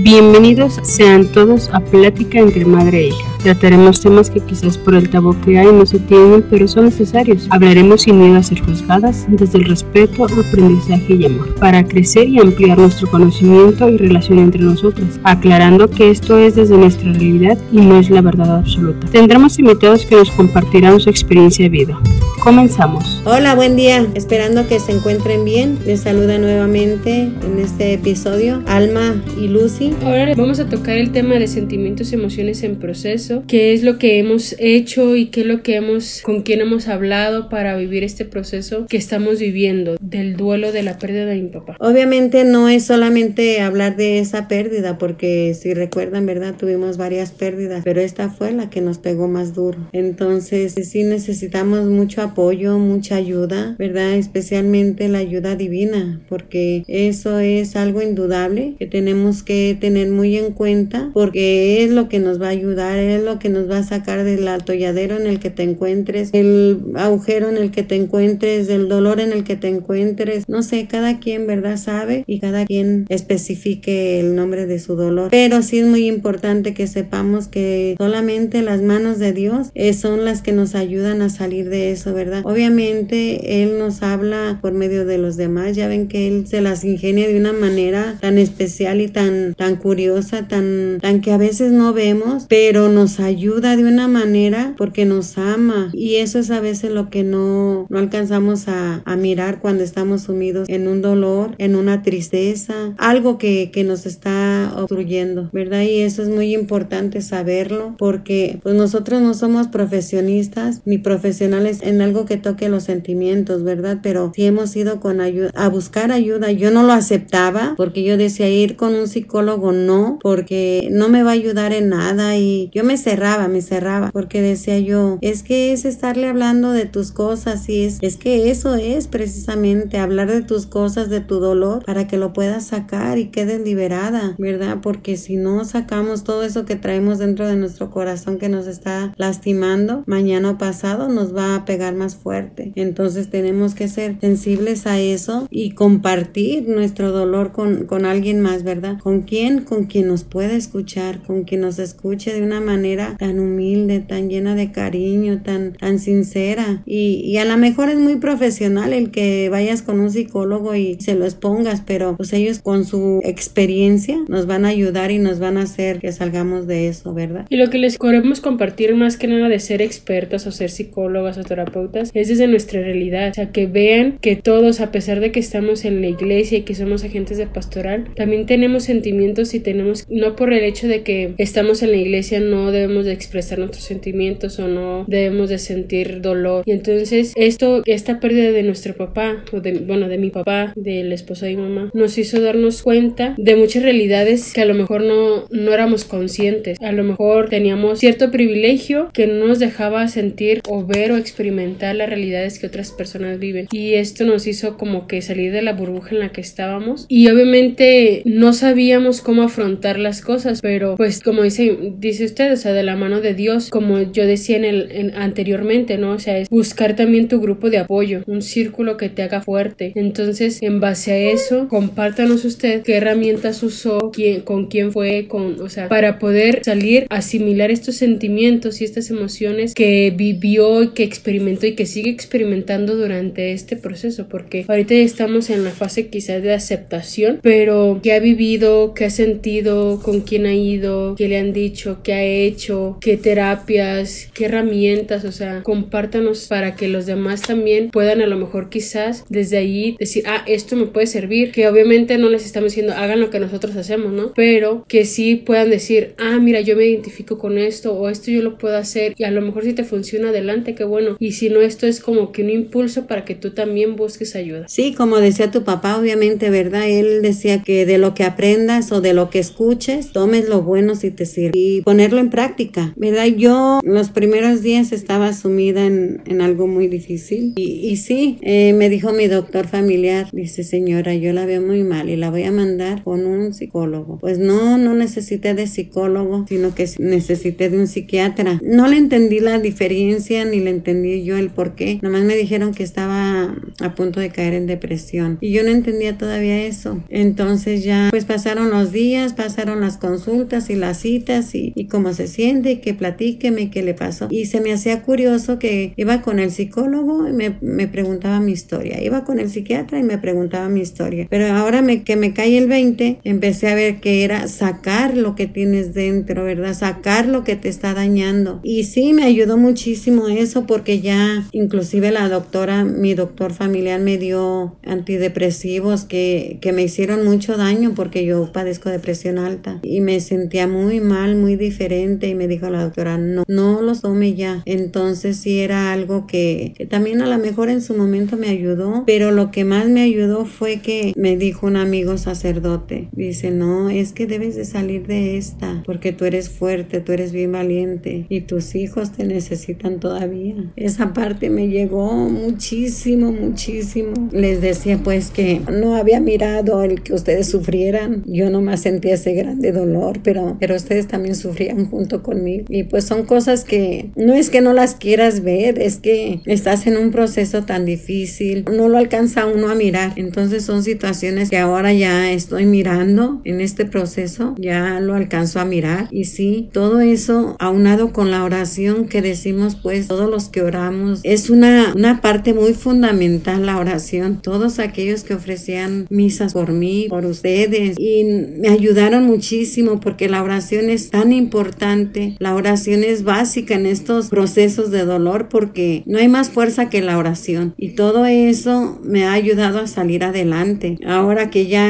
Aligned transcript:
Bienvenidos 0.00 0.78
sean 0.82 1.26
todos 1.26 1.70
a 1.72 1.80
Plática 1.80 2.38
entre 2.38 2.66
Madre 2.66 3.00
e 3.00 3.08
Hija. 3.08 3.35
Trataremos 3.46 4.00
temas 4.00 4.28
que 4.28 4.40
quizás 4.40 4.76
por 4.76 4.96
el 4.96 5.08
tabú 5.08 5.32
que 5.42 5.56
hay 5.56 5.68
no 5.68 5.86
se 5.86 6.00
tienen, 6.00 6.44
pero 6.50 6.66
son 6.66 6.86
necesarios. 6.86 7.46
Hablaremos 7.50 8.02
sin 8.02 8.18
miedo 8.18 8.38
a 8.38 8.42
ser 8.42 8.58
juzgadas, 8.58 9.24
desde 9.28 9.58
el 9.58 9.66
respeto, 9.66 10.24
aprendizaje 10.24 11.14
y 11.14 11.26
amor, 11.26 11.54
para 11.54 11.84
crecer 11.84 12.28
y 12.28 12.40
ampliar 12.40 12.76
nuestro 12.76 13.08
conocimiento 13.08 13.88
y 13.88 13.98
relación 13.98 14.40
entre 14.40 14.62
nosotras, 14.62 15.20
aclarando 15.22 15.88
que 15.88 16.10
esto 16.10 16.36
es 16.36 16.56
desde 16.56 16.76
nuestra 16.76 17.12
realidad 17.12 17.56
y 17.70 17.82
no 17.82 18.00
es 18.00 18.10
la 18.10 18.20
verdad 18.20 18.56
absoluta. 18.56 19.06
Tendremos 19.12 19.56
invitados 19.60 20.04
que 20.06 20.16
nos 20.16 20.32
compartirán 20.32 20.98
su 20.98 21.08
experiencia 21.08 21.66
de 21.66 21.68
vida. 21.68 22.00
Comenzamos. 22.46 23.20
Hola, 23.24 23.56
buen 23.56 23.74
día. 23.74 24.06
Esperando 24.14 24.68
que 24.68 24.78
se 24.78 24.92
encuentren 24.92 25.44
bien. 25.44 25.80
Les 25.84 26.02
saluda 26.02 26.38
nuevamente 26.38 27.32
en 27.44 27.58
este 27.58 27.92
episodio 27.92 28.62
Alma 28.66 29.20
y 29.36 29.48
Lucy. 29.48 29.92
Ahora 30.04 30.32
vamos 30.36 30.60
a 30.60 30.68
tocar 30.68 30.96
el 30.96 31.10
tema 31.10 31.34
de 31.34 31.48
sentimientos 31.48 32.12
y 32.12 32.14
emociones 32.14 32.62
en 32.62 32.76
proceso, 32.76 33.35
qué 33.46 33.72
es 33.72 33.82
lo 33.82 33.98
que 33.98 34.18
hemos 34.18 34.54
hecho 34.58 35.16
y 35.16 35.26
qué 35.26 35.40
es 35.40 35.46
lo 35.46 35.62
que 35.62 35.76
hemos, 35.76 36.20
con 36.22 36.42
quién 36.42 36.60
hemos 36.60 36.88
hablado 36.88 37.48
para 37.48 37.76
vivir 37.76 38.04
este 38.04 38.24
proceso 38.24 38.86
que 38.86 38.96
estamos 38.96 39.38
viviendo 39.38 39.96
del 40.00 40.36
duelo 40.36 40.72
de 40.72 40.82
la 40.82 40.98
pérdida 40.98 41.26
de 41.26 41.42
mi 41.42 41.48
papá. 41.48 41.76
Obviamente 41.80 42.44
no 42.44 42.68
es 42.68 42.84
solamente 42.84 43.60
hablar 43.60 43.96
de 43.96 44.18
esa 44.18 44.48
pérdida, 44.48 44.98
porque 44.98 45.54
si 45.54 45.74
recuerdan, 45.74 46.26
¿verdad? 46.26 46.54
Tuvimos 46.56 46.96
varias 46.96 47.32
pérdidas, 47.32 47.82
pero 47.84 48.00
esta 48.00 48.30
fue 48.30 48.52
la 48.52 48.70
que 48.70 48.80
nos 48.80 48.98
pegó 48.98 49.28
más 49.28 49.54
duro. 49.54 49.88
Entonces, 49.92 50.74
sí 50.74 51.04
necesitamos 51.04 51.86
mucho 51.86 52.22
apoyo 52.22 52.78
mucha 52.78 53.16
ayuda, 53.16 53.74
¿verdad? 53.78 54.14
Especialmente 54.14 55.08
la 55.08 55.18
ayuda 55.18 55.56
divina, 55.56 56.20
porque 56.28 56.84
eso 56.88 57.38
es 57.38 57.76
algo 57.76 58.02
indudable 58.02 58.74
que 58.78 58.86
tenemos 58.86 59.42
que 59.42 59.76
tener 59.78 60.08
muy 60.08 60.36
en 60.36 60.52
cuenta, 60.52 61.10
porque 61.12 61.84
es 61.84 61.90
lo 61.90 62.08
que 62.08 62.18
nos 62.18 62.40
va 62.40 62.46
a 62.46 62.50
ayudar, 62.50 62.98
es 63.16 63.24
lo 63.24 63.38
que 63.38 63.48
nos 63.48 63.70
va 63.70 63.78
a 63.78 63.82
sacar 63.82 64.24
del 64.24 64.46
atolladero 64.48 65.16
en 65.16 65.26
el 65.26 65.40
que 65.40 65.50
te 65.50 65.62
encuentres, 65.62 66.30
el 66.32 66.80
agujero 66.94 67.48
en 67.48 67.56
el 67.56 67.70
que 67.70 67.82
te 67.82 67.96
encuentres, 67.96 68.66
del 68.66 68.88
dolor 68.88 69.20
en 69.20 69.32
el 69.32 69.44
que 69.44 69.56
te 69.56 69.68
encuentres. 69.68 70.48
No 70.48 70.62
sé, 70.62 70.86
cada 70.86 71.18
quien, 71.18 71.46
¿verdad? 71.46 71.76
Sabe 71.76 72.24
y 72.26 72.38
cada 72.40 72.66
quien 72.66 73.06
especifique 73.08 74.20
el 74.20 74.34
nombre 74.34 74.66
de 74.66 74.78
su 74.78 74.96
dolor. 74.96 75.28
Pero 75.30 75.62
sí 75.62 75.78
es 75.78 75.86
muy 75.86 76.06
importante 76.06 76.74
que 76.74 76.86
sepamos 76.86 77.48
que 77.48 77.94
solamente 77.98 78.62
las 78.62 78.82
manos 78.82 79.18
de 79.18 79.32
Dios 79.32 79.68
eh, 79.74 79.92
son 79.92 80.24
las 80.24 80.42
que 80.42 80.52
nos 80.52 80.74
ayudan 80.74 81.22
a 81.22 81.28
salir 81.28 81.68
de 81.68 81.90
eso, 81.90 82.14
¿verdad? 82.14 82.42
Obviamente 82.44 83.62
Él 83.62 83.78
nos 83.78 84.02
habla 84.02 84.58
por 84.60 84.72
medio 84.72 85.04
de 85.04 85.18
los 85.18 85.36
demás, 85.36 85.76
ya 85.76 85.88
ven 85.88 86.08
que 86.08 86.28
Él 86.28 86.46
se 86.46 86.60
las 86.60 86.84
ingenia 86.84 87.28
de 87.28 87.38
una 87.38 87.52
manera 87.52 88.16
tan 88.20 88.38
especial 88.38 89.00
y 89.00 89.08
tan, 89.08 89.54
tan 89.54 89.76
curiosa, 89.76 90.48
tan, 90.48 90.98
tan 91.00 91.20
que 91.20 91.32
a 91.32 91.38
veces 91.38 91.72
no 91.72 91.92
vemos, 91.92 92.46
pero 92.48 92.88
nos 92.88 93.05
ayuda 93.20 93.76
de 93.76 93.84
una 93.84 94.08
manera 94.08 94.74
porque 94.76 95.04
nos 95.04 95.38
ama 95.38 95.90
y 95.92 96.16
eso 96.16 96.38
es 96.38 96.50
a 96.50 96.60
veces 96.60 96.90
lo 96.90 97.10
que 97.10 97.22
no, 97.22 97.86
no 97.88 97.98
alcanzamos 97.98 98.68
a, 98.68 99.02
a 99.04 99.16
mirar 99.16 99.60
cuando 99.60 99.84
estamos 99.84 100.22
sumidos 100.22 100.68
en 100.68 100.88
un 100.88 101.02
dolor, 101.02 101.54
en 101.58 101.76
una 101.76 102.02
tristeza, 102.02 102.94
algo 102.98 103.38
que, 103.38 103.70
que 103.72 103.84
nos 103.84 104.06
está 104.06 104.72
obstruyendo, 104.76 105.50
¿verdad? 105.52 105.82
Y 105.82 106.00
eso 106.00 106.22
es 106.22 106.28
muy 106.28 106.54
importante 106.54 107.20
saberlo 107.20 107.94
porque 107.98 108.60
pues 108.62 108.74
nosotros 108.74 109.20
no 109.22 109.34
somos 109.34 109.68
profesionistas 109.68 110.82
ni 110.84 110.98
profesionales 110.98 111.80
en 111.82 112.00
algo 112.00 112.26
que 112.26 112.36
toque 112.36 112.68
los 112.68 112.84
sentimientos, 112.84 113.62
¿verdad? 113.62 113.98
Pero 114.02 114.32
si 114.34 114.44
hemos 114.44 114.74
ido 114.76 115.00
con 115.00 115.20
ayuda, 115.20 115.50
a 115.54 115.68
buscar 115.68 116.12
ayuda, 116.12 116.52
yo 116.52 116.70
no 116.70 116.82
lo 116.82 116.92
aceptaba 116.92 117.74
porque 117.76 118.02
yo 118.02 118.16
decía 118.16 118.48
ir 118.48 118.76
con 118.76 118.94
un 118.94 119.08
psicólogo 119.08 119.72
no, 119.72 120.18
porque 120.22 120.88
no 120.90 121.08
me 121.08 121.22
va 121.22 121.30
a 121.30 121.34
ayudar 121.34 121.72
en 121.72 121.88
nada 121.88 122.36
y 122.36 122.70
yo 122.72 122.84
me 122.84 122.95
cerraba, 122.96 123.48
me 123.48 123.62
cerraba, 123.62 124.10
porque 124.12 124.42
decía 124.42 124.78
yo, 124.78 125.18
es 125.20 125.42
que 125.42 125.72
es 125.72 125.84
estarle 125.84 126.28
hablando 126.28 126.72
de 126.72 126.86
tus 126.86 127.12
cosas 127.12 127.68
y 127.68 127.84
es, 127.84 127.98
es 128.00 128.16
que 128.16 128.50
eso 128.50 128.74
es 128.74 129.08
precisamente 129.08 129.98
hablar 129.98 130.30
de 130.30 130.42
tus 130.42 130.66
cosas, 130.66 131.10
de 131.10 131.20
tu 131.20 131.40
dolor, 131.40 131.84
para 131.84 132.06
que 132.06 132.18
lo 132.18 132.32
puedas 132.32 132.66
sacar 132.66 133.18
y 133.18 133.26
quedes 133.26 133.60
liberada, 133.62 134.34
¿verdad? 134.38 134.78
Porque 134.82 135.16
si 135.16 135.36
no 135.36 135.64
sacamos 135.64 136.24
todo 136.24 136.42
eso 136.42 136.64
que 136.64 136.76
traemos 136.76 137.18
dentro 137.18 137.46
de 137.46 137.56
nuestro 137.56 137.90
corazón 137.90 138.38
que 138.38 138.48
nos 138.48 138.66
está 138.66 139.12
lastimando, 139.16 140.04
mañana 140.06 140.50
o 140.50 140.58
pasado 140.58 141.08
nos 141.08 141.34
va 141.34 141.54
a 141.54 141.64
pegar 141.64 141.94
más 141.94 142.16
fuerte. 142.16 142.72
Entonces 142.76 143.30
tenemos 143.30 143.74
que 143.74 143.88
ser 143.88 144.18
sensibles 144.20 144.86
a 144.86 144.98
eso 144.98 145.46
y 145.50 145.72
compartir 145.72 146.68
nuestro 146.68 147.12
dolor 147.12 147.52
con, 147.52 147.86
con 147.86 148.04
alguien 148.04 148.40
más, 148.40 148.62
¿verdad? 148.62 148.98
¿Con 148.98 149.22
quién? 149.22 149.64
Con 149.64 149.84
quien 149.84 150.08
nos 150.08 150.24
pueda 150.24 150.54
escuchar, 150.54 151.22
con 151.22 151.44
quien 151.44 151.60
nos 151.60 151.78
escuche 151.78 152.32
de 152.32 152.42
una 152.42 152.60
manera 152.60 152.85
tan 153.18 153.40
humilde, 153.40 154.00
tan 154.00 154.28
llena 154.28 154.54
de 154.54 154.70
cariño, 154.70 155.42
tan, 155.42 155.72
tan 155.72 155.98
sincera. 155.98 156.82
Y, 156.86 157.22
y 157.24 157.38
a 157.38 157.44
lo 157.44 157.56
mejor 157.56 157.88
es 157.88 157.98
muy 157.98 158.16
profesional 158.16 158.92
el 158.92 159.10
que 159.10 159.48
vayas 159.48 159.82
con 159.82 160.00
un 160.00 160.10
psicólogo 160.10 160.74
y 160.74 160.96
se 161.00 161.14
lo 161.14 161.24
expongas, 161.24 161.82
pero 161.86 162.16
pues 162.16 162.32
ellos 162.32 162.60
con 162.60 162.84
su 162.84 163.20
experiencia 163.24 164.18
nos 164.28 164.46
van 164.46 164.64
a 164.64 164.68
ayudar 164.68 165.10
y 165.10 165.18
nos 165.18 165.38
van 165.38 165.56
a 165.56 165.62
hacer 165.62 165.98
que 165.98 166.12
salgamos 166.12 166.66
de 166.66 166.88
eso, 166.88 167.14
¿verdad? 167.14 167.46
Y 167.48 167.56
lo 167.56 167.70
que 167.70 167.78
les 167.78 167.98
queremos 167.98 168.40
compartir 168.40 168.94
más 168.94 169.16
que 169.16 169.26
nada 169.26 169.48
de 169.48 169.58
ser 169.58 169.82
expertos 169.82 170.46
o 170.46 170.52
ser 170.52 170.70
psicólogas 170.70 171.38
o 171.38 171.44
terapeutas 171.44 172.10
es 172.14 172.28
desde 172.28 172.46
nuestra 172.46 172.80
realidad. 172.80 173.30
O 173.30 173.34
sea, 173.34 173.50
que 173.50 173.66
vean 173.66 174.18
que 174.20 174.36
todos, 174.36 174.80
a 174.80 174.92
pesar 174.92 175.20
de 175.20 175.32
que 175.32 175.40
estamos 175.40 175.84
en 175.84 176.00
la 176.00 176.08
iglesia 176.08 176.58
y 176.58 176.62
que 176.62 176.74
somos 176.74 177.04
agentes 177.04 177.38
de 177.38 177.46
pastoral, 177.46 178.08
también 178.14 178.46
tenemos 178.46 178.84
sentimientos 178.84 179.54
y 179.54 179.60
tenemos, 179.60 180.06
no 180.08 180.36
por 180.36 180.52
el 180.52 180.64
hecho 180.64 180.88
de 180.88 181.02
que 181.02 181.34
estamos 181.38 181.82
en 181.82 181.90
la 181.90 181.96
iglesia, 181.96 182.40
no 182.40 182.72
debemos 182.76 183.04
de 183.04 183.12
expresar 183.12 183.58
nuestros 183.58 183.84
sentimientos 183.84 184.58
o 184.58 184.68
no 184.68 185.04
debemos 185.06 185.50
de 185.50 185.58
sentir 185.58 186.20
dolor. 186.20 186.62
Y 186.66 186.72
entonces, 186.72 187.32
esto, 187.36 187.82
esta 187.86 188.20
pérdida 188.20 188.52
de 188.52 188.62
nuestro 188.62 188.94
papá, 188.94 189.44
o 189.52 189.60
de, 189.60 189.72
bueno, 189.78 190.08
de 190.08 190.18
mi 190.18 190.30
papá, 190.30 190.72
del 190.76 191.12
esposo 191.12 191.46
de 191.46 191.56
mi 191.56 191.62
mamá, 191.62 191.90
nos 191.94 192.18
hizo 192.18 192.40
darnos 192.40 192.82
cuenta 192.82 193.34
de 193.38 193.56
muchas 193.56 193.82
realidades 193.82 194.52
que 194.52 194.60
a 194.60 194.64
lo 194.64 194.74
mejor 194.74 195.02
no, 195.02 195.46
no 195.50 195.72
éramos 195.72 196.04
conscientes. 196.04 196.78
A 196.80 196.92
lo 196.92 197.04
mejor 197.04 197.48
teníamos 197.48 197.98
cierto 197.98 198.30
privilegio 198.30 199.10
que 199.12 199.26
no 199.26 199.46
nos 199.46 199.58
dejaba 199.58 200.06
sentir 200.08 200.60
o 200.68 200.84
ver 200.84 201.12
o 201.12 201.16
experimentar 201.16 201.94
las 201.96 202.08
realidades 202.08 202.58
que 202.58 202.66
otras 202.66 202.90
personas 202.92 203.38
viven. 203.38 203.68
Y 203.70 203.94
esto 203.94 204.24
nos 204.24 204.46
hizo 204.46 204.76
como 204.76 205.06
que 205.06 205.22
salir 205.22 205.52
de 205.52 205.62
la 205.62 205.72
burbuja 205.72 206.10
en 206.10 206.20
la 206.20 206.32
que 206.32 206.40
estábamos. 206.40 207.06
Y 207.08 207.28
obviamente 207.28 208.22
no 208.24 208.52
sabíamos 208.52 209.20
cómo 209.20 209.42
afrontar 209.42 209.98
las 209.98 210.20
cosas, 210.20 210.60
pero 210.60 210.96
pues 210.96 211.22
como 211.22 211.42
dice, 211.42 211.76
dice 211.98 212.24
usted, 212.24 212.50
sea, 212.66 212.74
de 212.74 212.82
la 212.82 212.96
mano 212.96 213.20
de 213.20 213.34
Dios, 213.34 213.70
como 213.70 214.00
yo 214.00 214.26
decía 214.26 214.56
en 214.56 214.64
el 214.64 215.12
anteriormente, 215.16 215.98
¿no? 215.98 216.12
O 216.12 216.18
sea, 216.18 216.38
es 216.38 216.48
buscar 216.48 216.96
también 216.96 217.28
tu 217.28 217.40
grupo 217.40 217.70
de 217.70 217.78
apoyo, 217.78 218.22
un 218.26 218.42
círculo 218.42 218.96
que 218.96 219.08
te 219.08 219.22
haga 219.22 219.40
fuerte. 219.40 219.92
Entonces, 219.94 220.62
en 220.62 220.80
base 220.80 221.12
a 221.12 221.18
eso, 221.18 221.68
compártanos 221.68 222.44
usted 222.44 222.82
qué 222.82 222.96
herramientas 222.96 223.62
usó, 223.62 224.10
quién, 224.12 224.40
con 224.40 224.66
quién 224.66 224.92
fue, 224.92 225.26
con, 225.28 225.60
o 225.60 225.68
sea, 225.68 225.88
para 225.88 226.18
poder 226.18 226.62
salir, 226.64 227.06
asimilar 227.10 227.70
estos 227.70 227.96
sentimientos 227.96 228.80
y 228.80 228.84
estas 228.84 229.10
emociones 229.10 229.74
que 229.74 230.12
vivió 230.16 230.82
y 230.82 230.88
que 230.88 231.04
experimentó 231.04 231.66
y 231.66 231.72
que 231.72 231.86
sigue 231.86 232.10
experimentando 232.10 232.96
durante 232.96 233.52
este 233.52 233.76
proceso, 233.76 234.26
porque 234.28 234.64
ahorita 234.68 234.94
ya 234.94 235.00
estamos 235.00 235.50
en 235.50 235.64
la 235.64 235.70
fase 235.70 236.08
quizás 236.08 236.42
de 236.42 236.52
aceptación, 236.52 237.40
pero 237.42 238.00
qué 238.02 238.12
ha 238.12 238.20
vivido, 238.20 238.94
qué 238.94 239.06
ha 239.06 239.10
sentido, 239.10 240.00
con 240.02 240.20
quién 240.20 240.46
ha 240.46 240.54
ido, 240.54 241.14
qué 241.16 241.28
le 241.28 241.38
han 241.38 241.52
dicho, 241.52 241.98
qué 242.02 242.12
ha 242.12 242.24
hecho, 242.24 242.55
qué 243.00 243.16
terapias, 243.16 244.28
qué 244.34 244.46
herramientas, 244.46 245.24
o 245.24 245.32
sea, 245.32 245.62
compártanos 245.62 246.46
para 246.48 246.74
que 246.74 246.88
los 246.88 247.06
demás 247.06 247.42
también 247.42 247.90
puedan 247.90 248.22
a 248.22 248.26
lo 248.26 248.36
mejor 248.38 248.70
quizás 248.70 249.24
desde 249.28 249.58
ahí 249.58 249.96
decir, 249.98 250.24
ah, 250.26 250.42
esto 250.46 250.76
me 250.76 250.86
puede 250.86 251.06
servir, 251.06 251.52
que 251.52 251.68
obviamente 251.68 252.18
no 252.18 252.28
les 252.28 252.46
estamos 252.46 252.72
diciendo 252.72 252.94
hagan 252.94 253.20
lo 253.20 253.30
que 253.30 253.40
nosotros 253.40 253.76
hacemos, 253.76 254.12
¿no? 254.12 254.32
Pero 254.34 254.84
que 254.88 255.04
sí 255.04 255.36
puedan 255.36 255.70
decir, 255.70 256.14
ah, 256.18 256.38
mira, 256.40 256.60
yo 256.60 256.76
me 256.76 256.86
identifico 256.86 257.38
con 257.38 257.58
esto 257.58 257.94
o 257.94 258.08
esto 258.08 258.30
yo 258.30 258.42
lo 258.42 258.58
puedo 258.58 258.76
hacer 258.76 259.14
y 259.16 259.24
a 259.24 259.30
lo 259.30 259.42
mejor 259.42 259.64
si 259.64 259.72
te 259.72 259.84
funciona 259.84 260.30
adelante, 260.30 260.74
qué 260.74 260.84
bueno. 260.84 261.16
Y 261.18 261.32
si 261.32 261.50
no, 261.50 261.60
esto 261.60 261.86
es 261.86 262.00
como 262.00 262.32
que 262.32 262.42
un 262.42 262.50
impulso 262.50 263.06
para 263.06 263.24
que 263.24 263.34
tú 263.34 263.50
también 263.50 263.96
busques 263.96 264.34
ayuda. 264.34 264.66
Sí, 264.68 264.94
como 264.94 265.18
decía 265.18 265.50
tu 265.50 265.62
papá, 265.64 265.98
obviamente, 265.98 266.50
¿verdad? 266.50 266.88
Él 266.88 267.20
decía 267.22 267.62
que 267.62 267.84
de 267.86 267.98
lo 267.98 268.14
que 268.14 268.24
aprendas 268.24 268.92
o 268.92 269.00
de 269.00 269.12
lo 269.12 269.30
que 269.30 269.38
escuches, 269.38 270.12
tomes 270.12 270.48
lo 270.48 270.62
bueno 270.62 270.94
si 270.94 271.10
te 271.10 271.26
sirve 271.26 271.52
y 271.54 271.82
ponerlo 271.82 272.18
en 272.18 272.30
práctica 272.30 272.45
práctica, 272.46 272.92
¿verdad? 272.96 273.26
Yo 273.26 273.80
los 273.82 274.10
primeros 274.10 274.62
días 274.62 274.92
estaba 274.92 275.32
sumida 275.32 275.84
en, 275.84 276.22
en 276.26 276.40
algo 276.40 276.68
muy 276.68 276.86
difícil 276.86 277.54
y, 277.56 277.88
y 277.88 277.96
sí, 277.96 278.38
eh, 278.42 278.72
me 278.72 278.88
dijo 278.88 279.12
mi 279.12 279.26
doctor 279.26 279.66
familiar, 279.66 280.28
dice 280.32 280.62
señora, 280.62 281.14
yo 281.14 281.32
la 281.32 281.44
veo 281.44 281.60
muy 281.60 281.82
mal 281.82 282.08
y 282.08 282.14
la 282.14 282.30
voy 282.30 282.44
a 282.44 282.52
mandar 282.52 283.02
con 283.02 283.26
un 283.26 283.52
psicólogo. 283.52 284.18
Pues 284.20 284.38
no, 284.38 284.78
no 284.78 284.94
necesité 284.94 285.54
de 285.54 285.66
psicólogo, 285.66 286.46
sino 286.48 286.72
que 286.72 286.88
necesité 286.98 287.68
de 287.68 287.80
un 287.80 287.88
psiquiatra. 287.88 288.60
No 288.62 288.86
le 288.86 288.96
entendí 288.96 289.40
la 289.40 289.58
diferencia 289.58 290.44
ni 290.44 290.60
le 290.60 290.70
entendí 290.70 291.24
yo 291.24 291.36
el 291.36 291.50
por 291.50 291.74
qué. 291.74 291.98
Nomás 292.00 292.22
me 292.22 292.36
dijeron 292.36 292.74
que 292.74 292.84
estaba 292.84 293.56
a 293.80 293.94
punto 293.96 294.20
de 294.20 294.30
caer 294.30 294.54
en 294.54 294.66
depresión 294.66 295.38
y 295.40 295.50
yo 295.50 295.64
no 295.64 295.70
entendía 295.70 296.16
todavía 296.16 296.64
eso. 296.64 297.02
Entonces 297.08 297.82
ya 297.82 298.06
pues 298.10 298.24
pasaron 298.24 298.70
los 298.70 298.92
días, 298.92 299.32
pasaron 299.32 299.80
las 299.80 299.96
consultas 299.96 300.70
y 300.70 300.76
las 300.76 301.00
citas 301.00 301.56
y, 301.56 301.72
y 301.74 301.88
cómo 301.88 302.12
se 302.12 302.25
siente 302.26 302.80
que 302.80 302.94
platíqueme 302.94 303.70
qué 303.70 303.82
le 303.82 303.94
pasó. 303.94 304.28
Y 304.30 304.46
se 304.46 304.60
me 304.60 304.72
hacía 304.72 305.02
curioso 305.02 305.58
que 305.58 305.92
iba 305.96 306.22
con 306.22 306.38
el 306.38 306.50
psicólogo 306.50 307.28
y 307.28 307.32
me, 307.32 307.56
me 307.60 307.88
preguntaba 307.88 308.40
mi 308.40 308.52
historia. 308.52 309.02
Iba 309.02 309.24
con 309.24 309.38
el 309.38 309.50
psiquiatra 309.50 309.98
y 309.98 310.02
me 310.02 310.18
preguntaba 310.18 310.68
mi 310.68 310.80
historia. 310.80 311.26
Pero 311.28 311.46
ahora 311.46 311.82
me, 311.82 312.02
que 312.02 312.16
me 312.16 312.32
cae 312.32 312.58
el 312.58 312.66
20, 312.68 313.20
empecé 313.24 313.68
a 313.68 313.74
ver 313.74 314.00
que 314.00 314.24
era 314.24 314.48
sacar 314.48 315.16
lo 315.16 315.34
que 315.34 315.46
tienes 315.46 315.94
dentro, 315.94 316.44
¿verdad? 316.44 316.74
Sacar 316.74 317.26
lo 317.26 317.44
que 317.44 317.56
te 317.56 317.68
está 317.68 317.94
dañando. 317.94 318.60
Y 318.62 318.84
sí, 318.84 319.12
me 319.12 319.24
ayudó 319.24 319.56
muchísimo 319.56 320.28
eso 320.28 320.66
porque 320.66 321.00
ya 321.00 321.46
inclusive 321.52 322.10
la 322.10 322.28
doctora, 322.28 322.84
mi 322.84 323.14
doctor 323.14 323.52
familiar 323.52 324.00
me 324.00 324.18
dio 324.18 324.76
antidepresivos 324.84 326.04
que, 326.04 326.58
que 326.60 326.72
me 326.72 326.82
hicieron 326.82 327.24
mucho 327.24 327.56
daño 327.56 327.92
porque 327.94 328.24
yo 328.24 328.50
padezco 328.52 328.90
depresión 328.90 329.38
alta 329.38 329.80
y 329.82 330.00
me 330.00 330.20
sentía 330.20 330.66
muy 330.66 331.00
mal, 331.00 331.36
muy 331.36 331.56
diferente 331.56 332.15
y 332.22 332.34
me 332.34 332.48
dijo 332.48 332.70
la 332.70 332.82
doctora, 332.82 333.18
no, 333.18 333.44
no 333.48 333.82
los 333.82 334.00
tome 334.02 334.34
ya. 334.34 334.62
Entonces 334.64 335.36
sí 335.36 335.58
era 335.58 335.92
algo 335.92 336.26
que, 336.26 336.72
que 336.76 336.86
también 336.86 337.22
a 337.22 337.26
lo 337.26 337.38
mejor 337.38 337.68
en 337.68 337.82
su 337.82 337.94
momento 337.94 338.36
me 338.36 338.48
ayudó, 338.48 339.04
pero 339.06 339.30
lo 339.30 339.50
que 339.50 339.64
más 339.64 339.88
me 339.88 340.02
ayudó 340.02 340.46
fue 340.46 340.80
que 340.80 341.12
me 341.16 341.36
dijo 341.36 341.66
un 341.66 341.76
amigo 341.76 342.16
sacerdote, 342.18 343.08
dice, 343.12 343.50
no, 343.50 343.90
es 343.90 344.12
que 344.12 344.26
debes 344.26 344.56
de 344.56 344.64
salir 344.64 345.06
de 345.06 345.36
esta 345.36 345.82
porque 345.84 346.12
tú 346.12 346.24
eres 346.24 346.48
fuerte, 346.48 347.00
tú 347.00 347.12
eres 347.12 347.32
bien 347.32 347.52
valiente 347.52 348.26
y 348.28 348.42
tus 348.42 348.74
hijos 348.74 349.12
te 349.12 349.24
necesitan 349.24 350.00
todavía. 350.00 350.54
Esa 350.76 351.12
parte 351.12 351.50
me 351.50 351.68
llegó 351.68 352.12
muchísimo, 352.28 353.32
muchísimo. 353.32 354.28
Les 354.32 354.60
decía 354.60 355.00
pues 355.02 355.30
que 355.30 355.60
no 355.72 355.96
había 355.96 356.20
mirado 356.20 356.82
el 356.82 357.02
que 357.02 357.14
ustedes 357.14 357.48
sufrieran. 357.48 358.22
Yo 358.26 358.50
nomás 358.50 358.80
sentía 358.80 359.14
ese 359.14 359.34
grande 359.34 359.72
dolor, 359.72 360.20
pero, 360.22 360.56
pero 360.60 360.74
ustedes 360.74 361.06
también 361.06 361.34
sufrían 361.34 361.86
junto 362.06 362.22
conmigo. 362.22 362.66
Y 362.68 362.84
pues 362.84 363.04
son 363.04 363.24
cosas 363.24 363.64
que 363.64 364.10
no 364.14 364.34
es 364.34 364.50
que 364.50 364.60
no 364.60 364.72
las 364.72 364.94
quieras 364.94 365.42
ver, 365.42 365.80
es 365.80 365.96
que 365.96 366.40
estás 366.46 366.86
en 366.86 366.96
un 366.96 367.10
proceso 367.10 367.64
tan 367.64 367.84
difícil, 367.84 368.64
no 368.72 368.88
lo 368.88 368.98
alcanza 368.98 369.46
uno 369.46 369.68
a 369.68 369.74
mirar. 369.74 370.12
Entonces 370.16 370.64
son 370.64 370.84
situaciones 370.84 371.50
que 371.50 371.58
ahora 371.58 371.92
ya 371.92 372.30
estoy 372.30 372.64
mirando 372.66 373.40
en 373.44 373.60
este 373.60 373.86
proceso, 373.86 374.54
ya 374.58 375.00
lo 375.00 375.14
alcanzo 375.14 375.58
a 375.58 375.64
mirar. 375.64 376.08
Y 376.12 376.24
sí, 376.24 376.68
todo 376.72 377.00
eso 377.00 377.56
aunado 377.58 378.12
con 378.12 378.30
la 378.30 378.44
oración 378.44 379.08
que 379.08 379.22
decimos 379.22 379.76
pues 379.82 380.06
todos 380.06 380.30
los 380.30 380.48
que 380.48 380.62
oramos, 380.62 381.20
es 381.24 381.50
una, 381.50 381.92
una 381.94 382.20
parte 382.20 382.54
muy 382.54 382.74
fundamental 382.74 383.66
la 383.66 383.78
oración. 383.78 384.40
Todos 384.42 384.78
aquellos 384.78 385.24
que 385.24 385.34
ofrecían 385.34 386.06
misas 386.10 386.52
por 386.52 386.72
mí, 386.72 387.06
por 387.08 387.26
ustedes, 387.26 387.96
y 387.98 388.24
me 388.24 388.68
ayudaron 388.68 389.24
muchísimo 389.24 389.98
porque 390.00 390.28
la 390.28 390.42
oración 390.42 390.90
es 390.90 391.10
tan 391.10 391.32
importante. 391.32 391.95
La 392.38 392.54
oración 392.54 393.04
es 393.04 393.24
básica 393.24 393.74
en 393.74 393.86
estos 393.86 394.28
procesos 394.28 394.90
de 394.90 395.04
dolor 395.04 395.48
porque 395.48 396.02
no 396.06 396.18
hay 396.18 396.28
más 396.28 396.50
fuerza 396.50 396.90
que 396.90 397.02
la 397.02 397.18
oración. 397.18 397.74
Y 397.76 397.90
todo 397.90 398.26
eso 398.26 398.98
me 399.02 399.24
ha 399.24 399.32
ayudado 399.32 399.80
a 399.80 399.86
salir 399.86 400.24
adelante. 400.24 400.98
Ahora 401.06 401.50
que 401.50 401.66
ya 401.66 401.88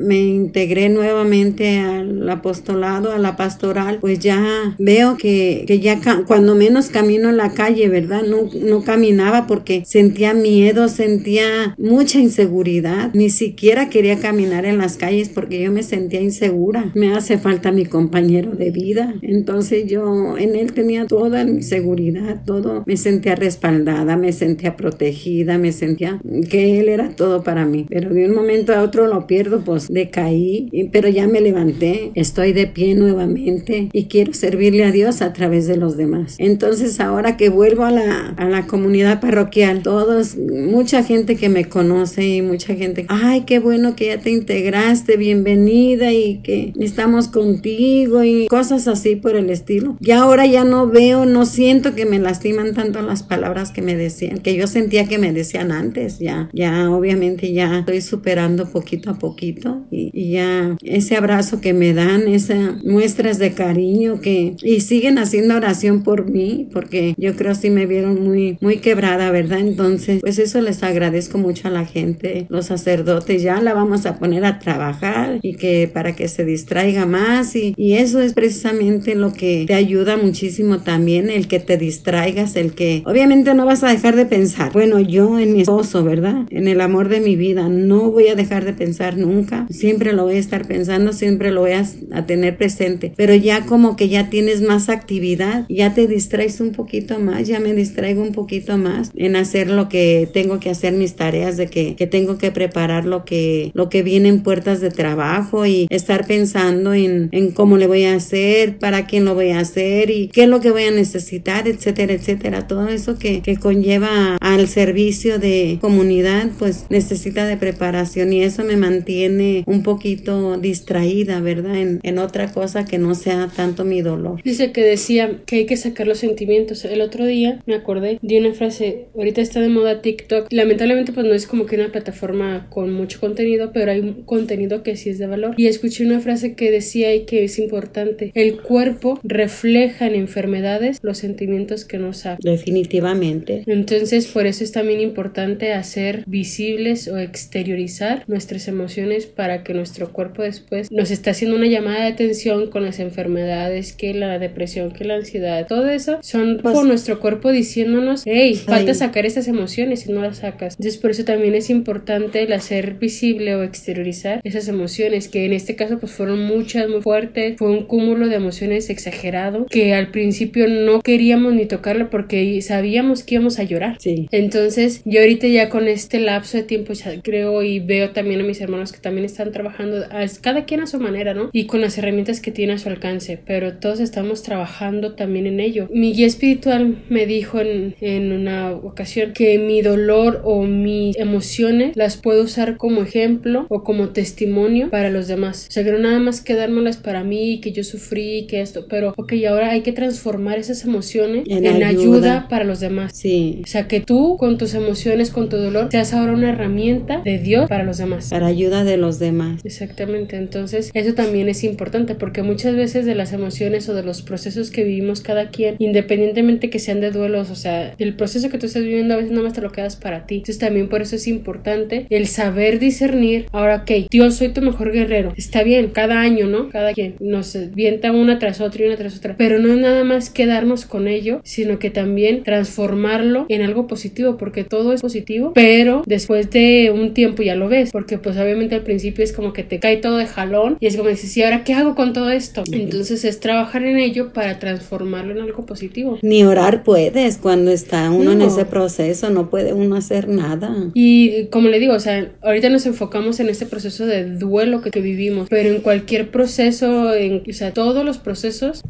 me 0.00 0.18
integré 0.18 0.88
nuevamente 0.88 1.78
al 1.78 2.28
apostolado, 2.28 3.12
a 3.12 3.18
la 3.18 3.36
pastoral, 3.36 3.98
pues 4.00 4.18
ya 4.18 4.74
veo 4.78 5.16
que, 5.16 5.64
que 5.66 5.80
ya 5.80 6.00
cuando 6.26 6.54
menos 6.54 6.88
camino 6.88 7.28
en 7.30 7.36
la 7.36 7.52
calle, 7.52 7.88
¿verdad? 7.88 8.22
No, 8.22 8.48
no 8.60 8.82
caminaba 8.82 9.46
porque 9.46 9.82
sentía 9.86 10.34
miedo, 10.34 10.88
sentía 10.88 11.74
mucha 11.78 12.18
inseguridad. 12.18 13.10
Ni 13.14 13.30
siquiera 13.30 13.88
quería 13.88 14.18
caminar 14.18 14.64
en 14.64 14.78
las 14.78 14.96
calles 14.96 15.28
porque 15.28 15.62
yo 15.62 15.70
me 15.72 15.82
sentía 15.82 16.20
insegura. 16.20 16.92
Me 16.94 17.14
hace 17.14 17.38
falta 17.38 17.72
mi 17.72 17.86
compañero 17.86 18.52
de 18.52 18.70
vida. 18.70 19.14
Entonces 19.30 19.86
yo 19.86 20.36
en 20.36 20.56
él 20.56 20.72
tenía 20.72 21.06
toda 21.06 21.44
mi 21.44 21.62
seguridad, 21.62 22.42
todo. 22.44 22.82
Me 22.84 22.96
sentía 22.96 23.36
respaldada, 23.36 24.16
me 24.16 24.32
sentía 24.32 24.74
protegida, 24.76 25.56
me 25.56 25.70
sentía 25.70 26.20
que 26.50 26.80
él 26.80 26.88
era 26.88 27.10
todo 27.10 27.44
para 27.44 27.64
mí. 27.64 27.86
Pero 27.88 28.12
de 28.12 28.26
un 28.26 28.34
momento 28.34 28.74
a 28.74 28.82
otro 28.82 29.06
lo 29.06 29.28
pierdo, 29.28 29.60
pues 29.60 29.86
decaí, 29.86 30.68
pero 30.92 31.08
ya 31.08 31.28
me 31.28 31.40
levanté, 31.40 32.10
estoy 32.16 32.52
de 32.52 32.66
pie 32.66 32.96
nuevamente 32.96 33.88
y 33.92 34.06
quiero 34.06 34.34
servirle 34.34 34.82
a 34.84 34.90
Dios 34.90 35.22
a 35.22 35.32
través 35.32 35.68
de 35.68 35.76
los 35.76 35.96
demás. 35.96 36.34
Entonces 36.38 36.98
ahora 36.98 37.36
que 37.36 37.50
vuelvo 37.50 37.84
a 37.84 37.92
la, 37.92 38.30
a 38.36 38.48
la 38.48 38.66
comunidad 38.66 39.20
parroquial, 39.20 39.82
todos, 39.84 40.36
mucha 40.36 41.04
gente 41.04 41.36
que 41.36 41.48
me 41.48 41.66
conoce 41.66 42.26
y 42.26 42.42
mucha 42.42 42.74
gente, 42.74 43.06
ay, 43.08 43.42
qué 43.42 43.60
bueno 43.60 43.94
que 43.94 44.06
ya 44.06 44.18
te 44.18 44.30
integraste, 44.30 45.16
bienvenida 45.16 46.12
y 46.12 46.38
que 46.38 46.72
estamos 46.80 47.28
contigo 47.28 48.24
y 48.24 48.48
cosas 48.48 48.88
así 48.88 49.19
por 49.20 49.36
el 49.36 49.50
estilo. 49.50 49.96
Y 50.00 50.10
ahora 50.12 50.46
ya 50.46 50.64
no 50.64 50.86
veo, 50.86 51.26
no 51.26 51.46
siento 51.46 51.94
que 51.94 52.06
me 52.06 52.18
lastiman 52.18 52.74
tanto 52.74 53.02
las 53.02 53.22
palabras 53.22 53.70
que 53.70 53.82
me 53.82 53.96
decían, 53.96 54.38
que 54.38 54.56
yo 54.56 54.66
sentía 54.66 55.06
que 55.06 55.18
me 55.18 55.32
decían 55.32 55.72
antes, 55.72 56.18
ya, 56.18 56.48
ya 56.52 56.90
obviamente 56.90 57.52
ya 57.52 57.80
estoy 57.80 58.00
superando 58.00 58.70
poquito 58.70 59.10
a 59.10 59.18
poquito 59.18 59.86
y, 59.90 60.10
y 60.12 60.32
ya 60.32 60.76
ese 60.82 61.16
abrazo 61.16 61.60
que 61.60 61.72
me 61.72 61.92
dan, 61.94 62.28
esas 62.28 62.82
muestras 62.84 63.38
de 63.38 63.52
cariño 63.52 64.20
que, 64.20 64.56
y 64.62 64.80
siguen 64.80 65.18
haciendo 65.18 65.56
oración 65.56 66.02
por 66.02 66.30
mí, 66.30 66.68
porque 66.72 67.14
yo 67.16 67.36
creo 67.36 67.54
si 67.54 67.70
me 67.70 67.86
vieron 67.86 68.22
muy, 68.22 68.58
muy 68.60 68.78
quebrada, 68.78 69.30
¿verdad? 69.30 69.60
Entonces, 69.60 70.20
pues 70.20 70.38
eso 70.38 70.60
les 70.60 70.82
agradezco 70.82 71.38
mucho 71.38 71.68
a 71.68 71.70
la 71.70 71.84
gente, 71.84 72.46
los 72.48 72.66
sacerdotes, 72.66 73.42
ya 73.42 73.60
la 73.60 73.74
vamos 73.74 74.06
a 74.06 74.18
poner 74.18 74.44
a 74.44 74.58
trabajar 74.58 75.38
y 75.42 75.54
que 75.54 75.90
para 75.92 76.14
que 76.14 76.28
se 76.28 76.44
distraiga 76.44 77.06
más 77.06 77.56
y, 77.56 77.74
y 77.76 77.94
eso 77.94 78.20
es 78.20 78.32
precisamente 78.32 79.09
lo 79.14 79.32
que 79.32 79.64
te 79.66 79.74
ayuda 79.74 80.16
muchísimo 80.16 80.78
también, 80.78 81.30
el 81.30 81.48
que 81.48 81.60
te 81.60 81.76
distraigas, 81.76 82.56
el 82.56 82.72
que 82.72 83.02
obviamente 83.06 83.54
no 83.54 83.66
vas 83.66 83.82
a 83.84 83.90
dejar 83.90 84.16
de 84.16 84.26
pensar, 84.26 84.72
bueno, 84.72 85.00
yo 85.00 85.38
en 85.38 85.52
mi 85.52 85.62
esposo, 85.62 86.04
¿verdad? 86.04 86.46
En 86.50 86.68
el 86.68 86.80
amor 86.80 87.08
de 87.08 87.20
mi 87.20 87.36
vida, 87.36 87.68
no 87.68 88.10
voy 88.10 88.28
a 88.28 88.34
dejar 88.34 88.64
de 88.64 88.72
pensar 88.72 89.16
nunca, 89.16 89.66
siempre 89.70 90.12
lo 90.12 90.24
voy 90.24 90.34
a 90.34 90.38
estar 90.38 90.66
pensando, 90.66 91.12
siempre 91.12 91.50
lo 91.50 91.60
voy 91.60 91.72
a, 91.72 91.86
a 92.12 92.26
tener 92.26 92.56
presente, 92.56 93.12
pero 93.16 93.34
ya 93.34 93.66
como 93.66 93.96
que 93.96 94.08
ya 94.08 94.30
tienes 94.30 94.62
más 94.62 94.88
actividad, 94.88 95.66
ya 95.68 95.94
te 95.94 96.06
distraes 96.06 96.60
un 96.60 96.72
poquito 96.72 97.18
más, 97.18 97.46
ya 97.46 97.60
me 97.60 97.72
distraigo 97.72 98.22
un 98.22 98.32
poquito 98.32 98.78
más 98.78 99.10
en 99.14 99.36
hacer 99.36 99.70
lo 99.70 99.88
que 99.88 100.28
tengo 100.32 100.60
que 100.60 100.70
hacer, 100.70 100.92
mis 100.92 101.14
tareas 101.14 101.56
de 101.56 101.68
que, 101.68 101.96
que 101.96 102.06
tengo 102.06 102.38
que 102.38 102.50
preparar 102.50 103.04
lo 103.04 103.24
que, 103.24 103.70
lo 103.74 103.88
que 103.88 104.02
viene 104.02 104.28
en 104.28 104.42
puertas 104.42 104.80
de 104.80 104.90
trabajo 104.90 105.66
y 105.66 105.86
estar 105.90 106.26
pensando 106.26 106.94
en, 106.94 107.28
en 107.32 107.50
cómo 107.52 107.76
le 107.76 107.86
voy 107.86 108.04
a 108.04 108.14
hacer, 108.14 108.78
para 108.78 108.99
quién 109.06 109.24
lo 109.24 109.34
voy 109.34 109.50
a 109.50 109.60
hacer 109.60 110.10
y 110.10 110.28
qué 110.28 110.42
es 110.42 110.48
lo 110.48 110.60
que 110.60 110.70
voy 110.70 110.84
a 110.84 110.90
necesitar, 110.90 111.68
etcétera, 111.68 112.12
etcétera. 112.12 112.66
Todo 112.66 112.88
eso 112.88 113.18
que, 113.18 113.42
que 113.42 113.56
conlleva 113.56 114.36
al 114.40 114.68
servicio 114.68 115.38
de 115.38 115.78
comunidad, 115.80 116.50
pues 116.58 116.86
necesita 116.90 117.46
de 117.46 117.56
preparación 117.56 118.32
y 118.32 118.42
eso 118.42 118.64
me 118.64 118.76
mantiene 118.76 119.64
un 119.66 119.82
poquito 119.82 120.56
distraída, 120.58 121.40
¿verdad? 121.40 121.76
En, 121.76 122.00
en 122.02 122.18
otra 122.18 122.52
cosa 122.52 122.84
que 122.84 122.98
no 122.98 123.14
sea 123.14 123.48
tanto 123.54 123.84
mi 123.84 124.02
dolor. 124.02 124.42
Dice 124.44 124.72
que 124.72 124.82
decía 124.82 125.40
que 125.46 125.56
hay 125.56 125.66
que 125.66 125.76
sacar 125.76 126.06
los 126.06 126.18
sentimientos. 126.18 126.84
El 126.84 127.00
otro 127.00 127.26
día 127.26 127.60
me 127.66 127.74
acordé 127.74 128.18
de 128.22 128.38
una 128.38 128.52
frase, 128.52 129.06
ahorita 129.14 129.40
está 129.40 129.60
de 129.60 129.68
moda 129.68 130.02
TikTok. 130.02 130.46
Lamentablemente 130.50 131.12
pues 131.12 131.26
no 131.26 131.34
es 131.34 131.46
como 131.46 131.66
que 131.66 131.76
una 131.76 131.92
plataforma 131.92 132.68
con 132.70 132.92
mucho 132.92 133.20
contenido, 133.20 133.72
pero 133.72 133.92
hay 133.92 134.00
un 134.00 134.22
contenido 134.24 134.82
que 134.82 134.96
sí 134.96 135.10
es 135.10 135.18
de 135.18 135.26
valor. 135.26 135.54
Y 135.56 135.66
escuché 135.66 136.04
una 136.04 136.20
frase 136.20 136.54
que 136.54 136.70
decía 136.70 137.14
y 137.14 137.24
que 137.24 137.44
es 137.44 137.58
importante. 137.58 138.32
El 138.34 138.60
cuerpo 138.60 138.89
refleja 139.22 140.06
en 140.06 140.14
enfermedades 140.14 140.98
los 141.02 141.18
sentimientos 141.18 141.84
que 141.84 141.98
nos 141.98 142.18
saca. 142.18 142.38
Definitivamente. 142.42 143.62
Entonces 143.66 144.26
por 144.26 144.46
eso 144.46 144.64
es 144.64 144.72
también 144.72 145.00
importante 145.00 145.72
hacer 145.72 146.24
visibles 146.26 147.08
o 147.08 147.18
exteriorizar 147.18 148.24
nuestras 148.26 148.68
emociones 148.68 149.26
para 149.26 149.62
que 149.62 149.74
nuestro 149.74 150.12
cuerpo 150.12 150.42
después 150.42 150.90
nos 150.90 151.10
está 151.10 151.30
haciendo 151.32 151.56
una 151.56 151.66
llamada 151.66 152.04
de 152.04 152.12
atención 152.12 152.70
con 152.70 152.84
las 152.84 152.98
enfermedades, 153.00 153.92
que 153.92 154.14
la 154.14 154.38
depresión, 154.38 154.92
que 154.92 155.04
la 155.04 155.14
ansiedad, 155.16 155.66
todo 155.66 155.88
eso 155.88 156.18
son 156.22 156.58
Pues- 156.62 156.74
por 156.74 156.86
nuestro 156.86 157.20
cuerpo 157.20 157.50
diciéndonos, 157.50 158.22
hey, 158.26 158.54
falta 158.54 158.94
sacar 158.94 159.26
estas 159.26 159.48
emociones 159.48 160.06
y 160.06 160.12
no 160.12 160.22
las 160.22 160.38
sacas. 160.38 160.74
Entonces 160.78 161.00
por 161.00 161.10
eso 161.10 161.24
también 161.24 161.54
es 161.54 161.70
importante 161.70 162.42
el 162.42 162.52
hacer 162.52 162.94
visible 162.94 163.54
o 163.54 163.62
exteriorizar 163.62 164.40
esas 164.44 164.68
emociones, 164.68 165.28
que 165.28 165.44
en 165.44 165.52
este 165.52 165.76
caso 165.76 165.98
pues 165.98 166.12
fueron 166.12 166.44
muchas, 166.44 166.88
muy 166.88 167.02
fuertes, 167.02 167.56
fue 167.58 167.70
un 167.70 167.84
cúmulo 167.86 168.28
de 168.28 168.36
emociones 168.36 168.69
emociones 168.70 168.90
exagerado 168.90 169.66
que 169.66 169.94
al 169.94 170.10
principio 170.10 170.68
no 170.68 171.00
queríamos 171.00 171.54
ni 171.54 171.66
tocarlo 171.66 172.10
porque 172.10 172.60
sabíamos 172.62 173.22
que 173.22 173.36
íbamos 173.36 173.58
a 173.58 173.64
llorar. 173.64 173.96
Sí. 174.00 174.28
Entonces, 174.30 175.02
yo 175.04 175.20
ahorita 175.20 175.46
ya 175.48 175.68
con 175.68 175.88
este 175.88 176.20
lapso 176.20 176.56
de 176.56 176.64
tiempo 176.64 176.92
ya 176.92 177.20
creo 177.22 177.62
y 177.62 177.80
veo 177.80 178.10
también 178.10 178.40
a 178.40 178.44
mis 178.44 178.60
hermanos 178.60 178.92
que 178.92 179.00
también 179.00 179.24
están 179.24 179.52
trabajando, 179.52 180.04
cada 180.40 180.64
quien 180.64 180.80
a 180.80 180.86
su 180.86 181.00
manera, 181.00 181.34
¿no? 181.34 181.50
Y 181.52 181.66
con 181.66 181.80
las 181.80 181.98
herramientas 181.98 182.40
que 182.40 182.50
tiene 182.50 182.74
a 182.74 182.78
su 182.78 182.88
alcance, 182.88 183.38
pero 183.44 183.74
todos 183.74 184.00
estamos 184.00 184.42
trabajando 184.42 185.14
también 185.14 185.46
en 185.46 185.60
ello. 185.60 185.88
Mi 185.92 186.12
guía 186.12 186.26
espiritual 186.26 186.96
me 187.08 187.26
dijo 187.26 187.60
en, 187.60 187.94
en 188.00 188.32
una 188.32 188.72
ocasión 188.72 189.32
que 189.32 189.58
mi 189.58 189.82
dolor 189.82 190.40
o 190.44 190.64
mis 190.64 191.16
emociones 191.18 191.96
las 191.96 192.16
puedo 192.16 192.44
usar 192.44 192.76
como 192.76 193.02
ejemplo 193.02 193.66
o 193.68 193.82
como 193.82 194.10
testimonio 194.10 194.90
para 194.90 195.10
los 195.10 195.28
demás. 195.28 195.66
O 195.68 195.72
sea, 195.72 195.84
que 195.84 195.92
no 195.92 195.98
nada 195.98 196.18
más 196.18 196.40
quedármelas 196.40 196.96
para 196.96 197.24
mí, 197.24 197.60
que 197.60 197.72
yo 197.72 197.84
sufrí, 197.84 198.46
que 198.46 198.59
esto, 198.60 198.86
pero 198.88 199.14
ok, 199.16 199.32
ahora 199.48 199.70
hay 199.70 199.82
que 199.82 199.92
transformar 199.92 200.58
esas 200.58 200.84
emociones 200.84 201.44
en, 201.46 201.66
ayuda. 201.66 201.88
ayuda. 201.88 202.48
para 202.48 202.64
los 202.64 202.80
demás. 202.80 203.12
Sí. 203.14 203.60
O 203.64 203.66
sea, 203.66 203.88
que 203.88 204.00
tú 204.00 204.36
con 204.38 204.58
tus 204.58 204.74
emociones, 204.74 205.30
con 205.30 205.48
tu 205.48 205.56
dolor, 205.56 205.88
seas 205.90 206.12
ahora 206.14 206.32
una 206.32 206.50
herramienta 206.50 207.22
de 207.24 207.38
Dios 207.38 207.68
para 207.68 207.84
los 207.84 207.98
demás. 207.98 208.28
Para 208.30 208.46
ayuda 208.46 208.84
de 208.84 208.96
los 208.96 209.18
demás. 209.18 209.60
Exactamente. 209.64 210.36
Entonces, 210.36 210.90
eso 210.94 211.14
también 211.14 211.48
es 211.48 211.64
importante 211.64 212.14
porque 212.14 212.42
muchas 212.42 212.74
veces 212.74 213.06
de 213.06 213.14
las 213.14 213.32
emociones 213.32 213.88
o 213.88 213.94
de 213.94 214.02
los 214.02 214.22
procesos 214.22 214.70
que 214.70 214.84
vivimos 214.84 215.20
cada 215.20 215.50
quien, 215.50 215.76
independientemente 215.78 216.70
que 216.70 216.78
sean 216.78 217.00
de 217.00 217.10
duelos, 217.10 217.50
o 217.50 217.54
sea, 217.54 217.94
el 217.98 218.14
proceso 218.14 218.48
que 218.50 218.58
tú 218.58 218.66
estás 218.66 218.82
viviendo 218.82 219.14
a 219.14 219.16
veces 219.16 219.32
no 219.32 219.42
más 219.42 219.52
te 219.52 219.60
lo 219.60 219.72
quedas 219.72 219.96
para 219.96 220.26
ti. 220.26 220.36
Entonces, 220.36 220.58
también 220.58 220.88
por 220.88 221.02
eso 221.02 221.16
es 221.16 221.26
importante 221.26 222.06
el 222.10 222.26
saber 222.26 222.78
discernir. 222.78 223.46
Ahora, 223.52 223.82
ok, 223.82 224.08
Dios, 224.10 224.34
soy 224.36 224.48
tu 224.50 224.60
mejor 224.60 224.92
guerrero. 224.92 225.32
Está 225.36 225.62
bien, 225.62 225.88
cada 225.88 226.20
año, 226.20 226.46
¿no? 226.46 226.68
Cada 226.68 226.92
quien 226.92 227.16
nos 227.20 227.56
vienta 227.74 228.12
una 228.12 228.38
tras 228.50 228.60
otra 228.60 228.82
y 228.82 228.86
una 228.86 228.96
tras 228.96 229.16
otra. 229.16 229.36
Pero 229.36 229.58
no 229.58 229.72
es 229.72 229.78
nada 229.78 230.02
más 230.04 230.30
quedarnos 230.30 230.84
con 230.84 231.06
ello, 231.06 231.40
sino 231.44 231.78
que 231.78 231.90
también 231.90 232.42
transformarlo 232.42 233.46
en 233.48 233.62
algo 233.62 233.86
positivo, 233.86 234.36
porque 234.36 234.64
todo 234.64 234.92
es 234.92 235.02
positivo, 235.02 235.52
pero 235.54 236.02
después 236.06 236.50
de 236.50 236.90
un 236.92 237.14
tiempo 237.14 237.42
ya 237.42 237.54
lo 237.54 237.68
ves, 237.68 237.90
porque 237.92 238.18
pues 238.18 238.36
obviamente 238.36 238.74
al 238.74 238.82
principio 238.82 239.22
es 239.22 239.32
como 239.32 239.52
que 239.52 239.62
te 239.62 239.78
cae 239.78 239.98
todo 239.98 240.16
de 240.16 240.26
jalón 240.26 240.76
y 240.80 240.86
es 240.86 240.96
como 240.96 241.08
dices, 241.08 241.36
¿y 241.36 241.42
ahora 241.42 241.64
qué 241.64 241.74
hago 241.74 241.94
con 241.94 242.12
todo 242.12 242.30
esto? 242.30 242.64
Entonces 242.72 243.24
es 243.24 243.40
trabajar 243.40 243.84
en 243.84 243.98
ello 243.98 244.32
para 244.32 244.58
transformarlo 244.58 245.32
en 245.32 245.40
algo 245.40 245.64
positivo. 245.64 246.18
Ni 246.22 246.42
orar 246.42 246.82
puedes 246.82 247.36
cuando 247.36 247.70
está 247.70 248.10
uno 248.10 248.32
en 248.32 248.42
ese 248.42 248.64
proceso, 248.64 249.30
no 249.30 249.48
puede 249.48 249.72
uno 249.72 249.96
hacer 249.96 250.28
nada. 250.28 250.74
Y 250.94 251.46
como 251.46 251.68
le 251.68 251.78
digo, 251.78 251.94
o 251.94 252.00
sea, 252.00 252.32
ahorita 252.42 252.68
nos 252.68 252.86
enfocamos 252.86 253.38
en 253.40 253.48
este 253.48 253.66
proceso 253.66 254.06
de 254.06 254.24
duelo 254.24 254.82
que, 254.82 255.00
vivimos, 255.00 255.48
pero 255.48 255.70
en 255.70 255.80
cualquier 255.80 256.30
proceso, 256.30 257.14
en, 257.14 257.42
o 257.48 257.52
sea, 257.52 257.72
todos 257.72 258.04
los 258.04 258.18
procesos 258.18 258.39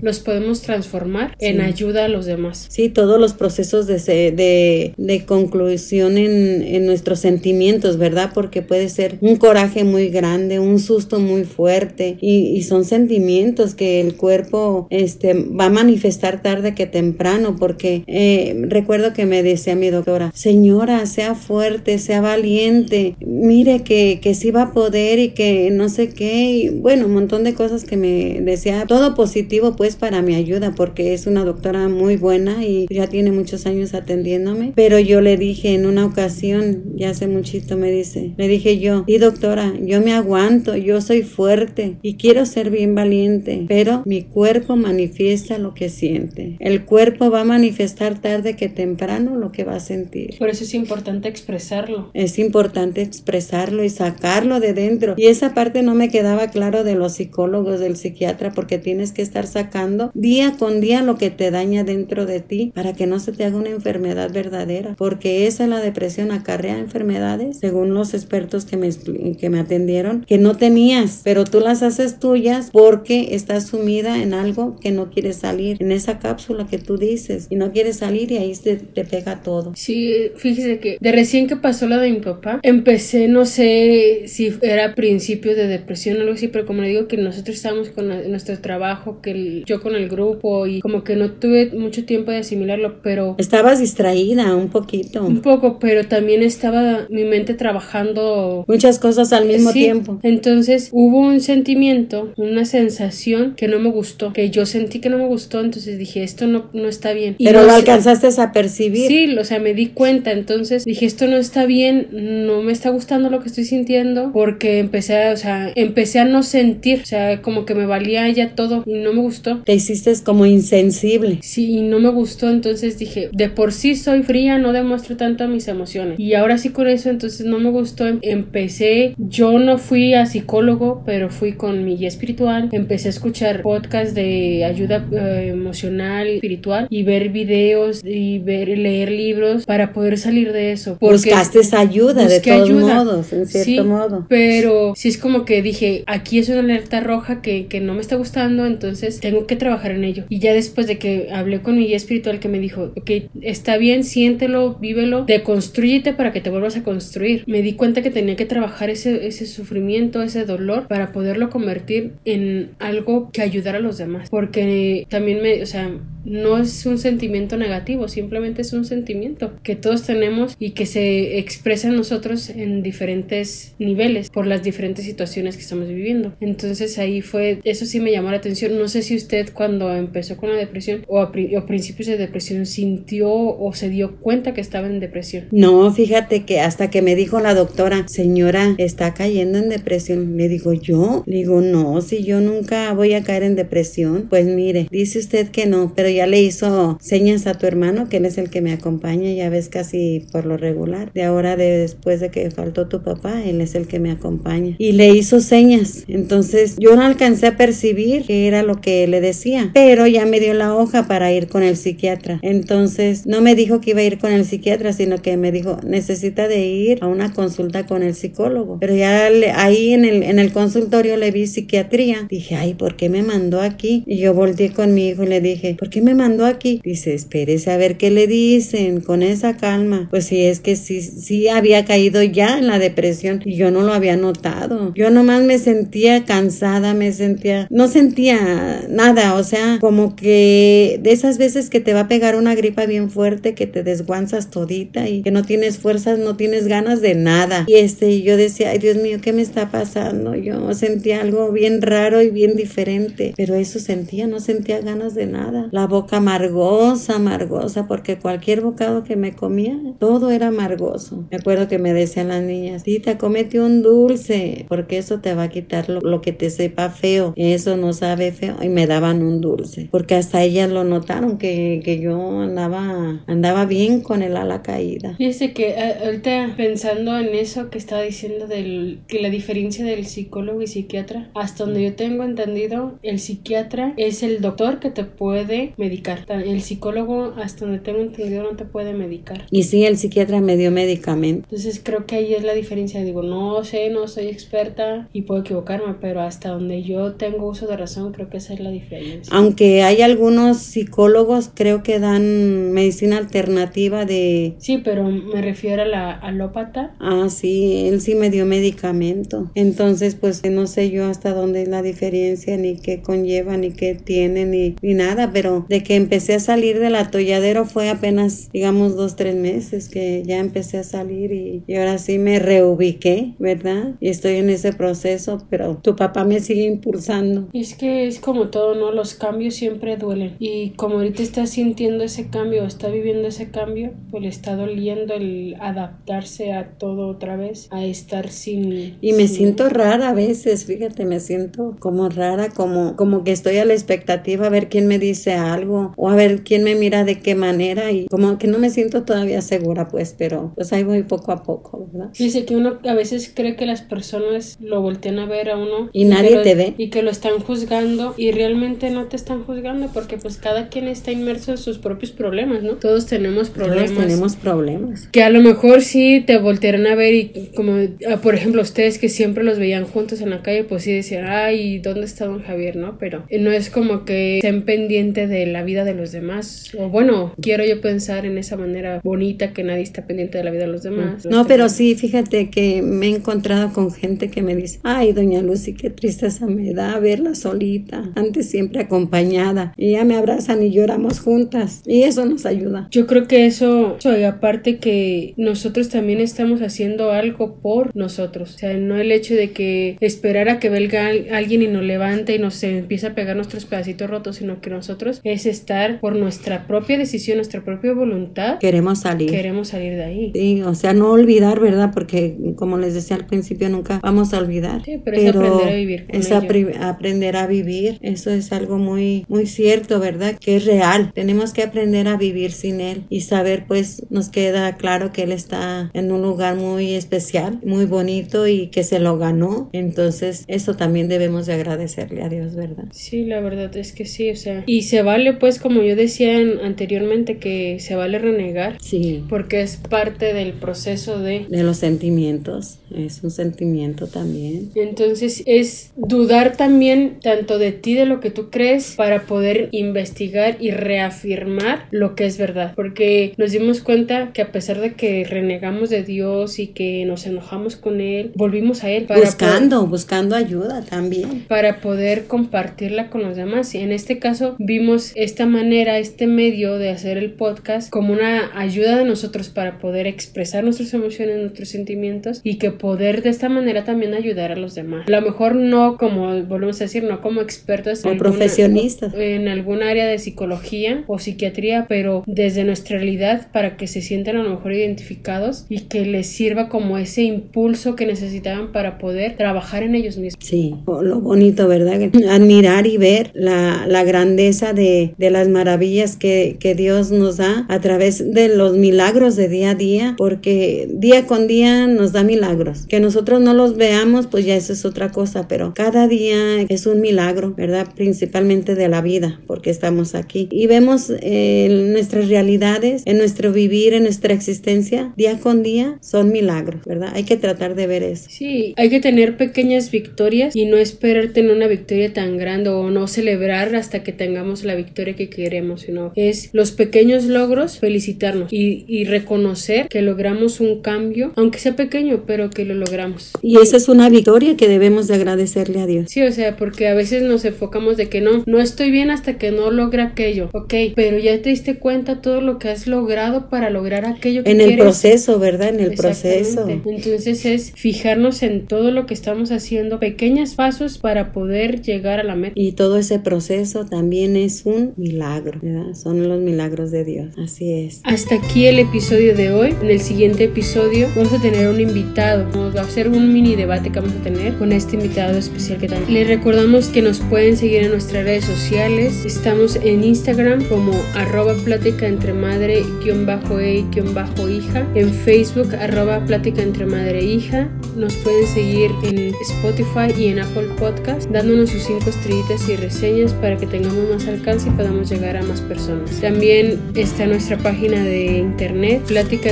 los 0.01 0.21
podemos 0.21 0.63
transformar 0.63 1.37
en 1.39 1.61
ayuda 1.61 2.05
a 2.05 2.09
los 2.09 2.27
demás. 2.27 2.67
Sí, 2.69 2.89
todos 2.89 3.21
los 3.21 3.35
procesos 3.35 3.87
de, 3.87 3.99
de, 4.33 4.95
de 4.97 5.25
conclusión 5.25 6.19
en, 6.19 6.63
en 6.63 6.87
nuestros 6.87 7.21
sentimientos, 7.21 7.97
¿verdad? 7.97 8.31
Porque 8.35 8.63
puede 8.63 8.89
ser 8.89 9.19
un 9.21 9.37
coraje 9.37 9.85
muy 9.85 10.09
grande, 10.09 10.59
un 10.59 10.79
susto 10.79 11.19
muy 11.19 11.45
fuerte 11.45 12.17
y, 12.21 12.57
y, 12.57 12.63
son 12.63 12.85
sentimientos 12.85 13.75
que 13.75 14.01
el 14.01 14.17
cuerpo 14.17 14.87
este, 14.91 15.35
va 15.35 15.67
a 15.67 15.71
manifestar 15.71 16.43
tarde 16.43 16.75
que 16.75 16.87
temprano 16.87 17.57
porque 17.59 18.05
eh, 18.07 18.55
recuerdo 18.69 19.13
que 19.13 19.27
me 19.27 19.43
decía 19.43 19.75
mi 19.75 19.91
doctora, 19.91 20.31
señora, 20.35 21.07
sea 21.07 21.35
fuerte, 21.35 21.99
sea 21.99 22.21
valiente, 22.21 23.17
mire 23.21 23.83
que, 23.83 24.21
que 24.23 24.35
sí 24.35 24.51
va 24.51 24.63
a 24.63 24.73
poder 24.73 25.19
y 25.19 25.31
que 25.31 25.71
no 25.71 25.89
sé 25.89 26.11
qué, 26.11 26.51
y 26.51 26.69
bueno, 26.69 27.07
un 27.07 27.15
montón 27.15 27.45
de 27.45 27.55
cosas 27.55 27.85
que 27.85 27.97
me 27.97 28.41
decía, 28.41 28.85
todo 28.87 29.15
positivo 29.41 29.75
pues 29.75 29.97
para 29.97 30.21
mi 30.21 30.35
ayuda 30.35 30.75
porque 30.77 31.15
es 31.15 31.27
una 31.27 31.47
doctora 31.47 31.89
muy 31.89 32.17
buena 32.17 32.63
y 32.63 32.87
ya 32.91 33.07
tiene 33.07 33.33
muchos 33.33 33.65
años 33.65 33.95
atendiéndome, 33.95 34.75
pero 34.75 34.99
yo 34.99 35.23
le 35.23 35.39
dije 35.39 35.73
en 35.73 35.87
una 35.87 36.05
ocasión, 36.05 36.83
ya 36.95 37.09
hace 37.09 37.27
muchito 37.27 37.79
me 37.79 37.91
dice, 37.91 38.35
le 38.37 38.49
dije 38.49 38.79
yo, 38.79 39.05
y 39.07 39.17
doctora, 39.17 39.73
yo 39.81 40.03
me 40.03 40.13
aguanto, 40.13 40.77
yo 40.77 41.01
soy 41.01 41.23
fuerte 41.23 41.97
y 42.03 42.17
quiero 42.17 42.45
ser 42.45 42.71
bien 42.71 42.95
valiente, 42.95 43.65
pero 43.67 44.03
mi 44.05 44.25
cuerpo 44.25 44.77
manifiesta 44.77 45.57
lo 45.57 45.73
que 45.73 45.89
siente. 45.89 46.57
El 46.61 46.85
cuerpo 46.85 47.31
va 47.31 47.41
a 47.41 47.45
manifestar 47.45 48.21
tarde 48.21 48.57
que 48.57 48.69
temprano 48.69 49.37
lo 49.37 49.53
que 49.53 49.65
va 49.65 49.77
a 49.77 49.81
sentir. 49.81 50.37
Por 50.39 50.51
eso 50.51 50.65
es 50.65 50.75
importante 50.75 51.31
expresarlo. 51.31 52.11
Es 52.13 52.39
importante 52.39 53.01
expresarlo 53.01 53.85
y 53.85 53.89
sacarlo 53.89 54.61
de 54.61 54.75
dentro. 54.75 55.15
Y 55.17 55.29
esa 55.29 55.55
parte 55.55 55.83
no 55.83 55.95
me 55.95 56.11
quedaba 56.11 56.49
claro 56.49 56.85
de 56.85 56.95
los 56.95 57.15
psicólogos, 57.15 57.81
del 57.81 57.97
psiquiatra, 57.97 58.53
porque 58.53 58.77
tienes 58.77 59.13
que 59.13 59.30
estar 59.31 59.47
sacando 59.47 60.11
día 60.15 60.57
con 60.59 60.81
día 60.81 61.03
lo 61.03 61.17
que 61.17 61.31
te 61.31 61.53
daña 61.53 61.85
dentro 61.85 62.27
de 62.27 62.41
ti 62.41 62.73
para 62.75 62.95
que 62.95 63.07
no 63.07 63.21
se 63.21 63.31
te 63.33 63.45
haga 63.45 63.57
una 63.57 63.71
enfermedad 63.71 64.33
verdadera. 64.33 64.97
Porque 64.99 65.47
esa 65.47 65.69
la 65.69 65.81
depresión 65.81 66.33
acarrea 66.33 66.79
enfermedades, 66.79 67.59
según 67.59 67.95
los 67.95 68.13
expertos 68.13 68.65
que 68.65 68.77
me, 68.77 68.91
que 69.37 69.51
me 69.51 69.61
atendieron, 69.61 70.25
que 70.27 70.39
no 70.39 70.57
tenías, 70.57 71.21
pero 71.23 71.45
tú 71.45 71.61
las 71.61 71.83
haces 71.83 72.19
tuyas 72.19 72.71
porque 72.73 73.35
estás 73.37 73.69
sumida 73.69 74.21
en 74.21 74.35
algo 74.35 74.77
que 74.81 74.91
no 74.91 75.11
quieres 75.11 75.37
salir, 75.37 75.77
en 75.81 75.93
esa 75.93 76.19
cápsula 76.19 76.67
que 76.69 76.79
tú 76.79 76.99
dices, 76.99 77.47
y 77.51 77.57
no 77.57 77.71
quieres 77.73 77.99
salir 77.99 78.33
y 78.33 78.39
ahí 78.39 78.53
te, 78.57 78.77
te 78.77 79.05
pega 79.05 79.43
todo. 79.43 79.73
Sí, 79.77 80.33
fíjese 80.37 80.81
que 80.81 80.99
de 81.01 81.13
recién 81.13 81.47
que 81.47 81.57
pasó 81.57 81.87
la 81.87 81.99
de 81.99 82.11
mi 82.11 82.21
papá, 82.21 82.59
empecé, 82.63 83.29
no 83.29 83.45
sé 83.45 84.25
si 84.27 84.53
era 84.63 84.95
principio 84.97 85.55
de 85.55 85.69
depresión 85.69 86.17
o 86.17 86.21
algo 86.21 86.35
así, 86.35 86.49
pero 86.49 86.67
como 86.67 86.83
le 86.83 86.89
digo 86.89 87.07
que 87.07 87.17
nosotros 87.17 87.57
estábamos 87.57 87.91
con 87.91 88.09
nuestro 88.09 88.59
trabajo, 88.59 89.20
que 89.21 89.63
yo 89.67 89.81
con 89.81 89.95
el 89.95 90.09
grupo 90.09 90.67
y 90.67 90.81
como 90.81 91.05
que 91.05 91.17
no 91.17 91.33
tuve 91.33 91.71
mucho 91.73 92.05
tiempo 92.05 92.31
de 92.31 92.39
asimilarlo, 92.39 93.01
pero... 93.03 93.35
Estabas 93.39 93.81
distraída 93.81 94.55
un 94.55 94.69
poquito. 94.69 95.25
Un 95.25 95.43
poco, 95.43 95.79
pero 95.79 96.07
también 96.07 96.43
estaba 96.43 97.07
mi 97.11 97.25
mente 97.25 97.55
trabajando... 97.55 98.65
Muchas 98.67 98.99
cosas 98.99 99.33
al 99.33 99.47
mismo 99.47 99.73
tiempo. 99.73 100.19
Entonces 100.23 100.89
hubo 100.93 101.19
un 101.21 101.41
sentimiento, 101.41 102.33
una 102.37 102.65
sensación 102.65 103.55
que 103.57 103.69
no 103.69 103.79
me 103.79 103.91
gustó, 103.91 104.33
que 104.33 104.51
yo 104.51 104.67
sentí 104.67 105.01
que 105.01 105.11
no 105.11 105.19
me 105.19 105.27
gustó, 105.27 105.61
entonces 105.61 105.99
dije, 105.99 106.23
esto 106.23 106.47
no, 106.47 106.71
no 106.73 106.89
está 106.89 107.13
bien. 107.13 107.37
Pero 107.39 107.65
lo 107.65 107.73
alcanzaste 107.73 108.21
a 108.39 108.53
percibir. 108.53 109.09
Sí, 109.09 109.37
o 109.37 109.45
sea, 109.45 109.59
me 109.59 109.75
di 109.75 109.89
cuenta, 109.89 110.33
entonces 110.33 110.85
dije, 110.85 111.07
esto 111.07 111.27
no 111.27 111.37
está 111.37 111.67
bien, 111.67 112.09
no 112.13 112.63
me 112.63 112.73
está 112.73 112.91
gustando 112.91 113.31
lo 113.31 113.41
que 113.41 113.49
estoy 113.49 113.65
sintiendo, 113.65 114.31
porque 114.33 114.79
empecé 114.79 115.23
a, 115.23 115.33
o 115.33 115.37
sea, 115.37 115.73
empecé 115.75 116.21
a 116.21 116.25
no 116.25 116.43
sentir, 116.43 117.01
o 117.03 117.07
sea, 117.07 117.43
como 117.43 117.65
que 117.65 117.75
me 117.75 117.87
valía 117.87 118.29
ya 118.29 118.55
todo 118.55 118.85
y 118.87 118.95
no 118.95 119.10
me 119.13 119.21
gustó. 119.21 119.59
Te 119.65 119.75
hiciste 119.75 120.13
como 120.25 120.47
insensible. 120.47 121.39
Sí, 121.43 121.79
y 121.79 121.83
no 121.83 122.01
me 122.01 122.11
gustó, 122.11 122.51
entonces 122.51 122.99
dije, 122.99 123.31
de 123.33 123.49
por 123.49 123.73
sí 123.73 123.95
soy 123.97 124.23
fría, 124.23 124.59
no 124.59 124.73
demuestro 124.73 125.17
tanto 125.17 125.47
mis 125.49 125.69
emociones. 125.69 126.19
Y 126.19 126.35
ahora 126.35 126.59
sí 126.59 126.71
con 126.71 126.89
eso, 126.89 127.11
entonces 127.11 127.47
no 127.47 127.59
me 127.59 127.71
gustó, 127.71 128.07
empecé, 128.23 129.15
yo 129.19 129.59
no 129.59 129.79
fui 129.79 130.15
a 130.15 130.27
psicólogo, 130.27 131.03
pero 131.07 131.31
fui 131.31 131.53
con 131.53 131.85
mi 131.85 131.97
guía 131.97 132.09
espiritual, 132.09 132.69
empecé 132.73 133.09
a 133.09 133.11
escuchar 133.11 133.63
podcasts 133.63 134.15
de 134.15 134.65
ayuda 134.65 135.07
eh, 135.13 135.51
emocional, 135.53 136.27
espiritual 136.29 136.87
y 136.91 137.03
ver 137.03 137.31
videos 137.31 138.03
y 138.05 138.39
ver, 138.39 138.69
leer 138.69 139.11
libros 139.11 139.67
para 139.67 139.93
poder 139.93 140.19
salir 140.19 140.53
de 140.53 140.73
eso. 140.73 140.97
Buscaste 141.01 141.61
esa 141.61 141.81
ayuda 141.81 142.27
de 142.27 142.41
todos 142.41 142.71
modos, 142.71 143.33
en 143.33 143.47
cierto 143.47 143.85
modo. 143.85 144.27
Pero 144.29 144.95
sí 144.97 145.09
es 145.09 145.19
como 145.19 145.45
que 145.45 145.63
dije, 145.63 146.05
aquí 146.07 146.39
es 146.39 146.49
una 146.49 146.61
alerta 146.61 147.01
roja 147.01 147.43
que, 147.43 147.67
que 147.67 147.81
no 147.81 147.95
me 147.95 148.01
está 148.01 148.17
gustando, 148.17 148.67
entonces 148.67 148.90
tengo 149.21 149.47
que 149.47 149.57
trabajar 149.57 149.93
en 149.93 150.05
ello. 150.05 150.25
Y 150.29 150.39
ya 150.39 150.53
después 150.53 150.87
de 150.87 150.99
que 150.99 151.29
hablé 151.33 151.61
con 151.61 151.77
mi 151.77 151.87
guía 151.87 151.97
espiritual 151.97 152.41
que 152.41 152.49
me 152.49 152.59
dijo, 152.59 152.93
ok, 152.97 153.11
está 153.43 153.77
bien, 153.77 154.05
siéntelo, 154.05 154.75
vívelo, 154.75 155.25
deconstrúyete 155.25 156.13
para 156.13 156.33
que 156.33 156.41
te 156.41 156.51
vuelvas 156.51 156.77
a 156.77 156.83
construir. 156.83 157.45
Me 157.47 157.63
di 157.63 157.75
cuenta 157.75 158.03
que 158.03 158.11
tenía 158.11 158.37
que 158.37 158.47
trabajar 158.47 158.91
ese, 158.91 159.27
ese 159.27 159.47
sufrimiento, 159.47 160.23
ese 160.23 160.45
dolor, 160.45 160.89
para 160.89 161.13
poderlo 161.13 161.51
convertir 161.51 162.13
en 162.25 162.71
algo 162.79 163.31
que 163.33 163.43
ayudara 163.43 163.79
a 163.79 163.81
los 163.81 163.99
demás. 163.99 164.29
Porque 164.31 165.07
también 165.09 165.43
me, 165.43 165.63
o 165.63 165.67
sea, 165.67 165.91
no 166.25 166.59
es 166.59 166.87
un 166.87 166.99
sentimiento 166.99 167.57
negativo, 167.57 168.09
simplemente 168.09 168.63
es 168.63 168.73
un 168.73 168.85
sentimiento 168.85 169.53
que 169.63 169.77
todos 169.77 170.03
tenemos 170.03 170.57
y 170.59 170.71
que 170.71 170.87
se 170.87 171.39
expresa 171.39 171.89
en 171.89 171.97
nosotros 171.97 172.51
en 172.51 172.83
diferentes 172.83 173.75
niveles 173.79 174.31
por 174.31 174.47
las 174.47 174.63
diferentes 174.63 175.05
situaciones 175.05 175.57
que 175.57 175.63
estamos 175.63 175.89
viviendo. 175.89 176.35
Entonces 176.41 176.99
ahí 176.99 177.23
fue, 177.23 177.61
eso 177.65 177.87
sí 177.87 178.01
me 178.01 178.13
llamó 178.13 178.31
la 178.31 178.39
atención. 178.39 178.79
No 178.79 178.89
sé 178.89 179.03
si 179.03 179.17
usted 179.17 179.51
cuando 179.53 179.95
empezó 179.95 180.37
con 180.37 180.51
la 180.51 180.57
depresión 180.57 181.05
o 181.09 181.21
a, 181.21 181.33
principios 181.33 182.09
de 182.09 182.17
depresión 182.17 182.67
sintió 182.67 183.31
o 183.31 183.73
se 183.73 183.89
dio 183.89 184.17
cuenta 184.17 184.55
que 184.55 184.61
estaba 184.61 184.87
en 184.87 185.01
depresión. 185.01 185.47
No, 185.51 185.93
fíjate 185.93 186.45
que 186.45 186.61
hasta 186.61 186.91
que 186.91 187.03
me 187.03 187.15
dijo 187.15 187.41
la 187.41 187.55
doctora, 187.55 188.07
señora, 188.09 188.75
está 188.79 189.15
cayendo 189.15 189.59
en 189.59 189.69
depresión. 189.69 190.37
Le 190.37 190.49
digo, 190.49 190.73
¿yo? 190.73 191.25
Digo, 191.27 191.61
no, 191.61 192.01
si 192.03 192.25
yo 192.25 192.41
nunca 192.41 192.93
voy 192.93 193.15
a 193.15 193.23
caer 193.23 193.43
en 193.43 193.57
depresión. 193.57 194.27
Pues 194.29 194.47
mire, 194.47 194.87
dice 194.91 195.19
usted 195.19 195.49
que 195.49 195.67
no, 195.67 195.93
pero 195.95 196.10
ya 196.11 196.27
le 196.27 196.41
hizo 196.43 196.99
señas 197.01 197.47
a 197.47 197.55
tu 197.55 197.67
hermano, 197.67 198.09
que 198.09 198.19
él 198.19 198.25
es 198.25 198.39
el 198.39 198.51
que 198.51 198.61
me 198.61 198.73
acompaña, 198.73 199.33
ya 199.33 199.49
ves 199.49 199.69
casi 199.69 200.27
por 200.33 200.47
lo 200.47 200.57
regular. 200.57 201.13
De 201.13 201.23
ahora, 201.23 201.57
después 201.57 202.21
de 202.21 202.31
que 202.31 202.51
faltó 202.51 202.89
tu 202.89 203.03
papá, 203.03 203.43
él 203.45 203.61
es 203.61 203.75
el 203.75 203.87
que 203.87 203.99
me 203.99 204.11
acompaña. 204.11 204.77
Y 204.79 204.93
le 204.93 205.09
hizo 205.11 205.41
señas. 205.41 206.05
Entonces 206.09 206.77
yo 206.79 206.97
no 206.97 207.03
alcancé 207.03 207.47
a 207.47 207.57
percibir 207.57 208.25
que 208.25 208.47
era 208.47 208.63
lo 208.63 208.81
que 208.81 209.07
le 209.07 209.21
decía, 209.21 209.71
pero 209.75 210.07
ya 210.07 210.27
me 210.27 210.41
dio 210.41 210.55
la 210.55 210.75
hoja 210.75 211.07
para 211.07 211.33
ir 211.33 211.49
con 211.49 211.63
el 211.63 211.77
psiquiatra. 211.77 212.39
Entonces 212.43 213.27
no 213.27 213.41
me 213.41 213.55
dijo 213.55 213.81
que 213.81 213.91
iba 213.91 214.01
a 214.01 214.05
ir 214.05 214.19
con 214.19 214.33
el 214.33 214.45
psiquiatra, 214.45 214.93
sino 214.93 215.23
que 215.23 215.37
me 215.37 215.53
dijo, 215.53 215.79
necesita 215.85 216.49
de 216.49 216.67
ir 216.67 216.99
a 217.03 217.07
una 217.07 217.33
consulta 217.33 217.87
con 217.87 218.03
el 218.03 218.15
psicólogo. 218.15 218.79
Pero 218.81 218.95
ya 218.95 219.29
ahí 219.57 219.93
en 219.93 220.05
el, 220.05 220.23
en 220.23 220.39
el 220.39 220.53
consultorio 220.53 221.17
le 221.17 221.31
vi 221.31 221.47
psiquiatría. 221.47 222.27
Dije, 222.29 222.57
ay, 222.57 222.75
¿por 222.75 222.97
qué 222.97 223.09
me 223.09 223.23
mandó 223.23 223.61
aquí? 223.61 224.05
Y 224.07 224.19
yo 224.19 224.35
volteé 224.35 224.71
con 224.73 224.95
mi 224.95 225.09
hijo 225.09 225.25
y 225.25 225.29
le 225.29 225.41
dije, 225.41 225.77
¿por 225.79 225.91
qué 225.91 226.00
me 226.01 226.15
mandó 226.15 226.47
aquí? 226.47 226.81
Dice, 226.85 227.15
espérese 227.15 227.71
a 227.71 227.77
ver 227.77 227.97
qué 227.97 228.11
le 228.11 228.27
dicen, 228.27 229.01
con 229.01 229.23
esa 229.23 229.57
calma. 229.57 230.09
Pues 230.11 230.27
sí, 230.27 230.45
es 230.45 230.61
que 230.61 230.77
sí, 230.77 231.03
sí 231.03 231.49
había 231.49 231.85
caído 231.85 232.23
ya 232.23 232.59
en 232.59 232.67
la 232.67 232.79
depresión 232.79 233.43
y 233.45 233.57
yo 233.57 233.71
no 233.71 233.83
lo 233.83 233.93
había 233.93 234.17
notado. 234.17 234.93
Yo 234.95 235.11
nomás 235.11 235.43
me 235.43 235.59
sentía 235.59 236.25
cansada, 236.25 236.95
me 236.95 237.13
sentía, 237.13 237.67
no 237.71 237.89
sentía 237.89 238.85
nada, 238.89 239.35
o 239.35 239.45
sea, 239.45 239.79
como 239.81 240.17
que 240.17 240.99
de 241.03 241.13
esas 241.13 241.39
veces 241.39 241.71
que 241.71 241.81
te 241.81 241.95
va 241.95 242.01
a 242.01 242.09
pegar 242.09 242.37
una 242.37 242.55
gripa 242.55 242.87
bien 242.87 243.11
fuerte, 243.11 243.55
que 243.55 243.67
te 243.67 243.83
desguanzas 243.83 244.51
todita 244.51 245.09
y 245.09 245.23
que 245.23 245.31
no 245.31 245.45
tienes 245.45 245.79
fuerzas, 245.79 246.19
no 246.19 246.37
tienes 246.37 246.67
ganas 246.67 247.01
de 247.01 247.15
nada. 247.15 247.65
Y 247.67 247.75
este, 247.75 248.23
yo 248.23 248.37
decía, 248.37 248.71
ay 248.71 248.79
Dios 248.79 248.97
mío, 248.97 249.19
¿qué 249.23 249.33
me 249.33 249.43
está 249.43 249.71
pasando? 249.71 250.35
Yo 250.35 250.73
sentía 250.75 251.21
algo 251.21 251.53
bien 251.53 251.83
raro 251.83 252.23
y 252.23 252.31
bien 252.31 252.57
diferente, 252.57 253.35
pero 253.37 253.55
eso 253.55 253.79
sentía, 253.79 254.27
no 254.27 254.41
sentía 254.41 254.81
ganas 254.81 255.15
de 255.15 255.27
nada. 255.27 255.69
La 255.73 255.87
boca 255.91 256.17
amargosa, 256.17 257.17
amargosa, 257.17 257.87
porque 257.87 258.19
cualquier 258.19 258.63
bocado 258.63 259.05
que 259.05 259.17
me 259.17 259.35
comía, 259.35 259.79
todo 259.99 260.31
era 260.31 260.49
amargoso. 260.49 261.27
Me 261.31 261.37
acuerdo 261.37 261.69
que 261.69 261.79
me 261.79 261.93
decían 261.93 262.29
las 262.29 262.43
niñas, 262.43 262.85
Tita, 262.85 263.19
comete 263.19 263.61
un 263.61 263.83
dulce, 263.83 264.65
porque 264.69 264.97
eso 264.97 265.21
te 265.21 265.35
va 265.35 265.45
a 265.45 265.49
quitar 265.51 265.91
lo, 265.91 266.01
lo 266.01 266.23
que 266.23 266.33
te 266.33 266.49
sepa 266.49 266.89
feo. 266.89 267.35
Eso 267.37 267.77
no 267.77 267.93
sabe 267.93 268.33
feo. 268.33 268.57
Y 268.63 268.69
me 268.71 268.87
daban 268.87 269.23
un 269.23 269.43
dulce, 269.43 269.89
porque 269.91 270.15
hasta 270.15 270.43
ellas 270.43 270.71
lo 270.71 270.85
notaron 270.85 271.37
que, 271.37 271.83
que 271.85 272.01
yo 272.01 272.41
andaba, 272.41 273.23
andaba 273.27 273.67
bien 273.67 274.01
con 274.01 274.23
el 274.23 274.37
ala 274.37 274.63
caída. 274.63 275.17
Fíjese 275.17 275.53
que 275.53 275.71
eh, 275.71 275.97
ahorita 276.05 276.55
pensando 276.57 277.19
en 277.19 277.35
eso 277.35 277.71
que 277.71 277.79
estaba 277.79 278.03
diciendo 278.03 278.47
del 278.47 279.01
que 279.09 279.21
la 279.21 279.31
diferencia 279.31 279.85
del 279.85 280.07
psicólogo 280.07 280.63
y 280.63 280.67
psiquiatra, 280.67 281.31
hasta 281.35 281.65
donde 281.65 281.83
yo 281.83 281.95
tengo 281.95 282.25
entendido, 282.25 282.99
el 283.03 283.19
psiquiatra 283.19 283.95
es 283.97 284.23
el 284.23 284.41
doctor 284.41 284.81
que 284.81 284.91
te 284.91 285.05
puede 285.05 285.75
medicar. 285.81 286.25
El 286.29 286.63
psicólogo, 286.63 287.35
hasta 287.43 287.65
donde 287.65 287.81
tengo 287.81 287.99
entendido, 287.99 288.45
no 288.45 288.57
te 288.57 288.65
puede 288.65 288.93
medicar. 288.93 289.47
Y 289.51 289.65
sí, 289.65 289.85
el 289.85 289.97
psiquiatra 289.97 290.41
me 290.41 290.57
dio 290.57 290.71
medicamento. 290.71 291.47
Entonces 291.51 291.81
creo 291.83 292.07
que 292.07 292.17
ahí 292.17 292.35
es 292.35 292.45
la 292.45 292.55
diferencia. 292.55 293.03
Digo, 293.03 293.23
no 293.23 293.65
sé, 293.65 293.91
no 293.91 294.07
soy 294.07 294.29
experta 294.29 295.09
y 295.13 295.23
puedo 295.23 295.41
equivocarme, 295.41 295.95
pero 296.01 296.21
hasta 296.21 296.51
donde 296.51 296.83
yo 296.83 297.15
tengo 297.15 297.49
uso 297.49 297.67
de 297.67 297.77
razón, 297.77 298.13
creo 298.13 298.29
que 298.29 298.37
esa 298.37 298.55
es 298.55 298.61
la 298.61 298.71
diferencia. 298.71 299.35
Aunque 299.35 299.83
hay 299.83 300.03
algunos 300.03 300.59
psicólogos, 300.59 301.51
creo 301.53 301.83
que 301.83 301.99
dan 301.99 302.73
medicina 302.73 303.19
alternativa 303.19 304.05
de... 304.05 304.55
Sí, 304.59 304.79
pero 304.79 305.05
me 305.05 305.43
refiero 305.43 305.83
a 305.83 305.87
la 305.87 306.13
alópata. 306.13 306.95
Ah, 307.01 307.29
sí, 307.31 307.87
él 307.89 308.01
sí 308.01 308.15
me 308.15 308.31
dio 308.31 308.47
medicamento. 308.47 309.51
Entonces, 309.55 310.15
pues 310.15 310.43
no 310.45 310.67
sé 310.67 310.91
yo 310.91 311.07
hasta 311.07 311.33
dónde 311.33 311.63
es 311.63 311.69
la 311.69 311.83
diferencia, 311.83 312.57
ni 312.57 312.77
qué 312.77 313.01
conlleva, 313.01 313.57
ni 313.57 313.73
qué 313.73 313.95
tiene, 313.95 314.45
ni, 314.45 314.77
ni 314.83 314.95
nada, 314.95 315.31
pero 315.33 315.67
de 315.71 315.83
que 315.85 315.95
empecé 315.95 316.35
a 316.35 316.41
salir 316.41 316.81
del 316.81 316.97
atolladero 316.97 317.65
fue 317.65 317.89
apenas, 317.91 318.51
digamos, 318.53 318.97
dos, 318.97 319.15
tres 319.15 319.37
meses 319.37 319.89
que 319.89 320.25
ya 320.27 320.39
empecé 320.39 320.79
a 320.79 320.83
salir 320.85 321.33
y, 321.33 321.63
y 321.67 321.77
ahora 321.77 321.97
sí 321.99 322.19
me 322.19 322.41
reubiqué, 322.41 323.35
¿verdad? 323.39 323.95
Y 324.01 324.09
estoy 324.09 324.37
en 324.37 324.51
ese 324.51 324.73
proceso, 324.73 325.47
pero 325.49 325.79
tu 325.83 325.95
papá 325.95 326.25
me 326.25 326.41
sigue 326.41 326.65
impulsando. 326.65 327.49
Y 327.53 327.61
es 327.61 327.75
que 327.75 328.09
es 328.09 328.19
como 328.19 328.49
todo, 328.51 328.75
¿no? 328.75 328.91
Los 328.91 329.15
cambios 329.15 329.55
siempre 329.55 329.97
duelen. 329.97 330.35
Y 330.41 330.71
como 330.71 330.97
ahorita 330.97 331.23
está 331.23 331.47
sintiendo 331.47 332.03
ese 332.03 332.29
cambio, 332.31 332.65
está 332.67 332.89
viviendo 332.89 333.29
ese 333.29 333.51
cambio, 333.53 333.93
pues 334.11 334.25
le 334.25 334.29
está 334.29 334.57
doliendo 334.57 335.15
el 335.15 335.57
adaptarse 335.61 336.53
a 336.53 336.71
todo 336.79 337.07
otra 337.09 337.37
vez, 337.37 337.69
a 337.71 337.85
estar 337.85 338.29
sin... 338.31 338.99
Y 339.01 339.13
me 339.13 339.29
sin- 339.29 339.37
siento 339.41 339.69
rara 339.69 340.09
a 340.11 340.15
veces, 340.15 340.65
fíjate, 340.65 341.05
me 341.07 341.21
siento 341.21 341.77
como 341.79 342.09
rara, 342.09 342.49
como, 342.49 342.97
como 342.97 343.23
que 343.23 343.31
estoy 343.33 343.59
a 343.59 343.65
la 343.65 343.73
expectativa 343.75 344.47
a 344.47 344.51
ver 344.51 344.69
quién 344.69 344.87
me 344.89 344.99
dice 344.99 345.33
algo 345.35 345.60
o 345.69 346.09
a 346.09 346.15
ver 346.17 346.43
quién 346.43 346.65
me 346.65 346.75
mira 346.75 347.05
de 347.05 347.21
qué 347.21 347.35
manera 347.35 347.91
y 347.93 348.07
como 348.07 348.39
que 348.39 348.47
no 348.47 348.59
me 348.59 348.71
siento 348.71 349.03
todavía 349.05 349.41
segura, 349.43 349.89
pues, 349.89 350.15
pero 350.19 350.53
pues 350.55 350.73
ahí 350.73 350.83
voy 350.85 351.03
poco 351.03 351.33
a 351.33 351.43
poco, 351.43 351.89
¿verdad? 351.93 352.11
Dice 352.19 352.45
que 352.45 352.57
uno 352.57 352.79
a 352.85 352.95
veces 352.95 353.31
cree 353.35 353.57
que 353.57 353.67
las 353.67 353.83
personas 353.83 354.57
lo 354.61 354.81
voltean 354.81 355.19
a 355.19 355.27
ver 355.27 355.51
a 355.51 355.57
uno 355.57 355.91
Y 355.93 356.05
que 356.05 356.09
nadie 356.09 356.37
lo- 356.37 356.43
te 356.43 356.55
ve. 356.55 356.75
y 356.79 356.91
que 356.91 357.03
lo 357.03 357.11
están 357.11 357.39
juzgando 357.41 358.15
y 358.17 358.33
realmente 358.33 358.91
no 358.91 359.07
te 359.07 359.17
están 359.17 359.45
juzgando 359.45 359.89
porque 359.93 360.17
pues 360.17 360.37
cada 360.37 360.69
quien 360.69 360.89
está 360.89 361.13
inmerso 361.13 361.53
en 361.53 361.59
sus 361.59 361.79
propios 361.79 362.13
problemas, 362.13 362.63
¿no? 362.63 362.75
Todos 362.75 363.07
tenemos 363.07 363.51
problemas. 363.51 363.91
Todos 363.93 363.99
tenemos 364.07 364.37
problemas. 364.37 365.09
Que 365.13 365.23
a 365.23 365.31
lo 365.31 365.41
mejor 365.41 365.83
sí 365.83 366.23
te 366.27 366.39
voltearan 366.39 366.87
a 366.87 366.95
ver 366.95 367.15
y 367.15 367.51
como, 367.55 367.77
ah, 368.09 368.17
por 368.23 368.35
ejemplo, 368.35 368.63
ustedes 368.63 368.99
que 368.99 369.09
siempre 369.09 369.45
los 369.45 369.59
veían 369.59 369.85
juntos 369.85 370.21
en 370.21 370.31
la 370.31 370.43
calle, 370.43 370.65
pues 370.65 370.83
sí 370.85 370.93
decían, 370.93 371.27
ay, 371.29 371.79
¿dónde 371.79 372.05
está 372.07 372.27
don 372.27 372.43
Javier? 372.43 372.77
¿No? 372.77 372.97
Pero 372.99 373.25
eh, 373.29 373.39
no 373.39 373.51
es 373.51 373.71
como 373.71 374.05
que 374.05 374.37
estén 374.39 374.65
pendiente 374.65 375.27
de 375.27 375.47
la 375.53 375.63
vida 375.63 375.85
de 375.85 375.95
los 375.95 376.13
demás. 376.13 376.71
O 376.79 376.89
bueno, 376.89 377.35
quiero 377.41 377.65
yo 377.65 377.81
pensar 377.81 378.27
en 378.27 378.39
esa 378.39 378.57
manera 378.57 379.01
bonita 379.03 379.53
que 379.53 379.65
nadie 379.65 379.83
está 379.83 380.07
pendiente 380.07 380.39
de 380.39 380.45
la 380.45 380.51
vida 380.51 380.63
de 380.63 380.73
los 380.73 380.83
demás. 380.83 381.27
No, 381.27 381.47
pero 381.47 381.69
sí, 381.69 381.95
fíjate 381.95 382.51
que 382.51 382.83
me 382.83 383.07
he 383.07 383.11
encontrado 383.17 383.73
con 383.73 383.93
gente 383.93 384.29
que 384.31 384.43
me 384.43 384.55
dice, 384.57 384.81
ay, 384.83 385.13
doña 385.13 385.43
Lucy, 385.43 385.75
qué 385.75 385.91
tristeza 385.91 386.47
me 386.47 386.73
da 386.75 386.99
verla 386.99 387.35
solita, 387.35 388.11
antes 388.17 388.49
siempre 388.51 388.81
acompañada, 388.83 389.73
y 389.77 389.93
ya 389.93 390.05
me 390.05 390.17
abrazan 390.17 390.63
y 390.63 390.71
lloramos 390.71 391.21
juntas, 391.21 391.83
y 391.87 392.03
eso 392.03 392.25
nos 392.27 392.47
ayuda. 392.47 392.89
Yo 392.91 393.07
creo 393.07 393.27
que 393.27 393.47
eso, 393.47 393.97
eso, 393.99 394.17
y 394.19 394.23
aparte 394.25 394.79
que 394.79 395.35
nosotros 395.37 395.89
también 395.89 396.21
estamos 396.21 396.63
haciendo 396.63 397.11
algo 397.13 397.57
por 397.61 397.95
nosotros. 397.97 398.55
O 398.55 398.59
sea, 398.59 398.77
no 398.77 398.97
el 398.97 399.13
hecho 399.13 399.35
de 399.35 399.51
que 399.51 399.97
esperar 400.01 400.49
a 400.49 400.59
que 400.59 400.69
venga 400.71 401.09
al- 401.09 401.27
alguien 401.33 401.63
y 401.63 401.69
nos 401.69 401.83
levante 401.83 402.35
y 402.35 402.39
nos 402.39 402.63
empieza 402.63 403.09
a 403.09 403.15
pegar 403.15 403.37
nuestros 403.37 403.65
pedacitos 403.65 404.09
rotos, 404.09 404.37
sino 404.37 404.61
que 404.61 404.71
nosotros 404.71 405.21
es 405.25 405.40
estar 405.47 406.01
por 406.01 406.17
nuestra 406.17 406.67
propia 406.67 406.99
decisión, 406.99 407.37
nuestra 407.39 407.63
propia 407.65 407.93
voluntad, 407.93 408.59
Queremos 408.59 409.01
salir. 409.01 409.31
queremos 409.31 409.69
salir 409.69 409.95
de 409.95 410.05
ahí. 410.05 410.33
Sí, 410.35 410.63
o 410.63 410.75
sea, 410.75 410.93
no 410.93 411.11
olvidar, 411.13 411.61
¿verdad? 411.61 411.91
Porque 411.93 412.37
como 412.57 412.79
les 412.79 412.95
decía 412.95 413.17
al 413.17 413.27
principio, 413.27 413.69
nunca 413.69 414.01
vamos 414.03 414.33
a 414.35 414.39
olvidar. 414.39 414.83
Sí, 414.85 415.01
pero 415.05 415.17
es 415.17 415.29
aprender 415.35 415.69
a 415.69 415.75
vivir 415.77 416.07
con 416.07 416.17
es 416.17 416.27
ello. 416.31 416.37
aprender 416.81 417.37
a 417.37 417.47
vivir. 417.47 417.99
Eso 418.03 418.31
es 418.31 418.53
algo 418.53 418.79
muy, 418.79 419.25
muy 419.29 419.47
cierto, 419.47 420.01
¿verdad? 420.01 420.37
Que 420.39 420.57
es 420.57 420.65
real. 420.67 421.13
Tenemos 421.15 421.53
que 421.53 421.63
aprender 421.63 422.09
a 422.09 422.17
vivir 422.17 422.53
sin 422.53 422.81
él 422.81 423.05
y 423.09 423.23
saber, 423.23 423.65
pues, 423.67 424.07
nos 424.11 424.29
queda 424.29 424.77
claro 424.77 425.13
que 425.13 425.23
él 425.23 425.33
está 425.33 425.91
en 425.95 426.13
un 426.13 426.23
lugar 426.23 426.57
muy 426.57 426.95
especial, 426.95 427.59
muy 427.65 427.85
bonito 427.85 428.47
y 428.47 428.69
que 428.69 428.83
se 428.85 428.99
lo 428.99 429.19
ganó. 429.19 429.69
Entonces, 429.73 430.45
eso 430.49 430.75
también 430.75 431.09
debemos 431.09 431.47
de 431.47 431.55
agradecerle 431.55 432.23
a 432.23 432.29
Dios, 432.29 432.55
¿verdad? 432.55 432.85
Sí, 432.93 433.25
la 433.25 433.41
verdad 433.41 433.77
es 433.77 433.93
que 433.93 434.05
sí, 434.05 434.31
o 434.31 434.37
sea, 434.37 434.63
y 434.67 434.83
se 434.83 435.03
vale 435.21 435.35
pues 435.35 435.59
como 435.59 435.83
yo 435.83 435.97
decía 435.97 436.39
en- 436.41 436.61
anteriormente 436.61 437.37
que 437.39 437.79
se 437.81 437.95
vale 437.95 438.19
renegar 438.19 438.77
Sí. 438.81 439.23
porque 439.29 439.61
es 439.61 439.77
parte 439.77 440.33
del 440.33 440.53
proceso 440.53 441.19
de 441.21 441.47
De 441.49 441.63
los 441.63 441.77
sentimientos. 441.77 442.79
Es 442.95 443.23
un 443.23 443.31
sentimiento 443.31 444.07
también. 444.09 444.71
Entonces 444.75 445.43
es 445.47 445.93
dudar 445.97 446.57
también 446.57 447.19
tanto 447.23 447.59
de 447.59 447.71
ti, 447.73 447.95
de 447.95 448.05
lo 448.07 448.19
que 448.21 448.31
tú 448.31 448.51
crees, 448.51 448.95
para 448.97 449.23
poder 449.27 449.69
investigar 449.71 450.57
y 450.59 450.71
reafirmar 450.73 451.87
lo 451.91 452.15
que 452.15 452.27
es 452.27 452.39
verdad. 452.39 452.73
Porque 452.75 453.35
nos 453.37 453.53
dimos 453.53 453.81
cuenta 453.81 454.33
que 454.33 454.43
a 454.43 454.51
pesar 454.53 454.81
de 454.81 454.95
que 454.95 455.25
renegamos 455.25 455.91
de 455.91 456.03
Dios 456.03 456.59
y 456.59 456.69
que 456.69 457.05
nos 457.05 457.27
enojamos 457.27 457.77
con 457.77 458.01
Él, 458.01 458.33
volvimos 458.35 458.83
a 458.85 458.91
Él 458.91 459.05
para 459.05 459.21
buscando, 459.21 459.87
buscando 459.87 460.35
ayuda 460.35 460.83
también. 460.83 461.45
para 461.49 461.81
poder 461.81 462.25
compartirla 462.27 463.09
con 463.11 463.23
los 463.23 463.37
demás. 463.37 463.75
Y 463.75 463.79
en 463.79 463.93
este 463.93 464.19
caso 464.19 464.57
vimos 464.59 465.10
esta 465.15 465.47
manera, 465.47 465.99
este 465.99 466.27
medio 466.27 466.79
de 466.79 466.91
hacer 466.91 467.19
el 467.19 467.33
podcast 467.33 467.91
como 467.91 468.13
una 468.13 468.51
ayuda 468.59 468.97
de 468.97 469.05
nosotros 469.05 469.49
para 469.49 469.79
poder 469.79 470.07
expresar 470.07 470.65
nuestras 470.65 470.93
emociones, 470.95 471.39
nuestros 471.39 471.69
sentimientos 471.69 472.41
y 472.45 472.59
que 472.59 472.71
poder 472.71 473.23
de 473.23 473.31
esta 473.31 473.49
manera 473.49 473.85
también 473.85 474.15
ayudar 474.15 474.53
a 474.53 474.57
los 474.57 474.75
demás. 474.75 475.07
A 475.09 475.11
lo 475.11 475.23
mejor 475.23 475.55
no 475.55 475.97
como, 475.97 476.43
volvemos 476.45 476.81
a 476.81 476.85
decir, 476.85 477.03
no 477.05 477.21
como 477.21 477.41
expertos 477.41 478.03
Como 478.03 478.17
profesionistas. 478.19 479.13
en 479.15 479.49
algún 479.49 479.83
área 479.83 480.07
de 480.07 480.19
psicología 480.19 481.05
o 481.07 481.19
psiquiatría, 481.19 481.87
pero 481.89 482.23
desde 482.27 482.65
nuestra 482.65 482.99
realidad 482.99 483.49
para 483.53 483.77
que 483.77 483.87
se 483.87 484.03
sientan 484.03 484.37
a 484.37 484.43
lo 484.43 484.51
mejor 484.51 484.73
identificados 484.73 485.67
y 485.69 485.81
que 485.81 486.05
les 486.05 486.27
sirva 486.27 486.69
como 486.69 486.99
ese 486.99 487.23
impulso 487.23 487.97
que 487.97 488.07
necesitaban 488.07 488.73
para 488.73 488.99
poder 488.99 489.37
trabajar 489.37 489.83
en 489.83 489.95
ellos 489.95 490.17
mismos. 490.19 490.45
Sí, 490.45 490.75
lo 490.87 491.21
bonito, 491.21 491.69
¿verdad? 491.69 492.01
Admirar 492.29 492.87
y 492.87 492.97
ver 492.99 493.31
la, 493.35 493.87
la 493.87 494.05
grandeza 494.05 494.73
de, 494.73 495.00
de, 495.17 495.31
las 495.31 495.49
maravillas 495.49 496.17
que, 496.17 496.57
que 496.59 496.75
Dios 496.75 497.11
nos 497.11 497.37
da 497.37 497.67
a 497.69 497.81
través 497.81 498.33
de 498.33 498.49
los 498.49 498.77
milagros 498.77 499.37
de 499.37 499.49
día 499.49 499.71
a 499.71 499.75
día, 499.75 500.15
porque 500.19 500.89
día 500.93 501.27
con 501.27 501.47
día 501.47 501.87
nos 501.87 502.13
da 502.13 502.23
milagros. 502.23 502.87
Que 502.89 503.01
nosotros 503.01 503.41
no 503.41 503.55
los 503.55 503.77
veamos, 503.77 504.27
pues 504.27 504.45
ya 504.45 504.57
eso 504.57 504.73
es 504.73 504.85
otra 504.85 505.11
cosa, 505.11 505.49
pero 505.49 505.73
cada 505.75 506.09
día 506.09 506.63
es 506.69 506.87
un 506.87 507.01
milagro, 507.01 507.55
¿verdad? 507.55 507.89
Principalmente 507.95 508.75
de 508.75 508.89
la 508.89 509.01
vida, 509.01 509.41
porque 509.47 509.71
estamos 509.71 510.15
aquí. 510.15 510.49
Y 510.51 510.67
vemos 510.67 511.13
eh, 511.21 511.89
nuestras 511.93 512.29
realidades, 512.29 513.03
en 513.07 513.19
nuestro 513.19 513.53
vivir, 513.53 513.95
en 513.95 514.05
nuestra 514.05 514.35
existencia, 514.35 515.13
día 515.17 515.39
con 515.39 515.63
día, 515.63 515.99
son 516.01 516.33
milagros, 516.33 516.83
¿verdad? 516.85 517.13
Hay 517.15 517.25
que 517.25 517.37
tratar 517.37 517.75
de 517.75 517.87
ver 517.87 518.03
eso. 518.03 518.29
Sí, 518.29 518.75
hay 518.77 518.91
que 518.91 519.01
tener 519.01 519.37
pequeñas 519.37 519.91
victorias 519.91 520.55
y 520.57 520.65
no 520.67 520.77
esperar 520.77 521.29
tener 521.29 521.55
una 521.55 521.67
victoria 521.67 522.13
tan 522.13 522.37
grande 522.37 522.71
o 522.71 522.91
no 522.91 523.07
celebrar 523.07 523.75
hasta 523.75 524.03
que 524.03 524.13
tengamos 524.13 524.65
la 524.65 524.75
victoria 524.75 524.90
que 524.95 525.31
queremos, 525.31 525.83
sino 525.83 526.13
es 526.15 526.51
los 526.53 526.73
pequeños 526.73 527.25
logros, 527.25 527.79
felicitarnos 527.79 528.53
y, 528.53 528.85
y 528.87 529.05
reconocer 529.05 529.89
que 529.89 530.03
logramos 530.03 530.61
un 530.61 530.81
cambio, 530.83 531.33
aunque 531.37 531.59
sea 531.59 531.77
pequeño, 531.77 532.25
pero 532.27 532.51
que 532.51 532.65
lo 532.65 532.75
logramos. 532.75 533.33
Y 533.43 533.59
esa 533.59 533.77
es 533.77 533.89
una 533.89 534.09
victoria 534.09 534.57
que 534.57 534.69
debemos 534.69 535.09
de 535.09 535.15
agradecerle 535.15 535.81
a 535.81 535.87
Dios. 535.87 536.07
Sí, 536.11 536.23
o 536.23 536.33
sea, 536.33 536.57
porque 536.57 536.89
a 536.89 536.95
veces 536.95 537.23
nos 537.23 537.45
enfocamos 537.45 537.97
de 537.97 538.09
que 538.09 538.21
no, 538.21 538.43
no 538.47 538.61
estoy 538.61 538.91
bien 538.91 539.11
hasta 539.11 539.39
que 539.39 539.51
no 539.51 539.71
logre 539.71 540.03
aquello, 540.03 540.51
ok, 540.53 540.75
pero 540.95 541.19
ya 541.19 541.41
te 541.41 541.51
diste 541.51 541.79
cuenta 541.79 542.21
todo 542.21 542.41
lo 542.41 542.59
que 542.59 542.69
has 542.69 542.87
logrado 542.87 543.49
para 543.49 543.71
lograr 543.71 544.05
aquello 544.05 544.45
que 544.45 544.51
En 544.51 544.61
el 544.61 544.69
quieres. 544.69 544.85
proceso, 544.85 545.39
¿verdad? 545.39 545.69
En 545.71 545.81
el 545.81 545.95
proceso. 545.95 546.69
Entonces 546.69 547.45
es 547.45 547.73
fijarnos 547.75 548.43
en 548.43 548.67
todo 548.67 548.91
lo 548.91 549.07
que 549.07 549.15
estamos 549.15 549.51
haciendo, 549.51 549.99
pequeños 549.99 550.55
pasos 550.55 550.99
para 550.99 551.33
poder 551.33 551.83
llegar 551.83 552.21
a 552.21 552.25
la 552.25 552.35
meta. 552.37 552.53
Y 552.57 552.73
todo 552.73 552.99
ese 552.99 553.19
proceso 553.19 553.85
también 553.87 554.37
es 554.37 554.63
un 554.65 554.80
milagro, 554.97 555.59
¿verdad? 555.63 555.95
Son 555.95 556.29
los 556.29 556.41
milagros 556.41 556.91
de 556.91 557.05
Dios. 557.05 557.35
Así 557.39 557.73
es. 557.73 558.01
Hasta 558.05 558.37
aquí 558.37 558.67
el 558.67 558.79
episodio 558.79 559.35
de 559.35 559.53
hoy. 559.53 559.75
En 559.83 559.91
el 559.91 560.01
siguiente 560.01 560.45
episodio 560.45 561.09
vamos 561.17 561.33
a 561.33 561.41
tener 561.41 561.69
un 561.69 561.81
invitado. 561.81 562.47
Vamos 562.53 562.77
a 562.77 562.83
hacer 562.83 563.09
un 563.09 563.33
mini 563.33 563.57
debate 563.57 563.91
que 563.91 564.01
vamos 564.01 564.15
a 564.17 564.23
tener 564.23 564.57
con 564.59 564.73
este 564.73 564.97
invitado 564.97 565.37
especial 565.37 565.79
que 565.79 565.89
también. 565.89 566.13
Les 566.13 566.27
recordamos 566.27 566.89
que 566.89 567.03
nos 567.03 567.21
pueden 567.21 567.57
seguir 567.57 567.83
en 567.83 567.91
nuestras 567.91 568.25
redes 568.25 568.45
sociales. 568.45 569.25
Estamos 569.25 569.77
en 569.77 570.05
Instagram 570.05 570.65
como 570.65 570.93
arroba 571.15 571.55
plática 571.65 572.07
entre 572.07 572.33
madre 572.33 572.83
guion 573.03 573.27
bajo 573.27 573.59
e 573.59 573.85
guion 573.91 574.15
bajo 574.15 574.49
hija. 574.49 574.87
En 574.95 575.13
Facebook 575.13 575.75
arroba 575.75 576.25
plática 576.25 576.63
madre 576.87 577.21
e 577.21 577.25
hija. 577.25 577.69
Nos 577.97 578.15
pueden 578.17 578.47
seguir 578.47 578.91
en 579.03 579.35
Spotify 579.43 580.13
y 580.17 580.27
en 580.27 580.39
Apple 580.41 580.69
Podcast 580.79 581.31
dándonos 581.31 581.71
sus 581.71 581.83
cinco 581.83 582.11
estrellitas 582.11 582.69
y 582.69 582.77
reseñas 582.77 583.33
para 583.35 583.57
que 583.57 583.67
tengamos 583.67 584.09
más 584.11 584.27
alcance 584.29 584.70
y 584.71 584.77
podamos 584.77 585.11
llegar 585.11 585.37
a 585.37 585.43
más 585.43 585.61
personas. 585.61 586.21
También 586.21 586.79
está 586.95 587.27
nuestra 587.27 587.59
página 587.59 588.03
de 588.03 588.39
internet 588.39 589.03
plática 589.07 589.51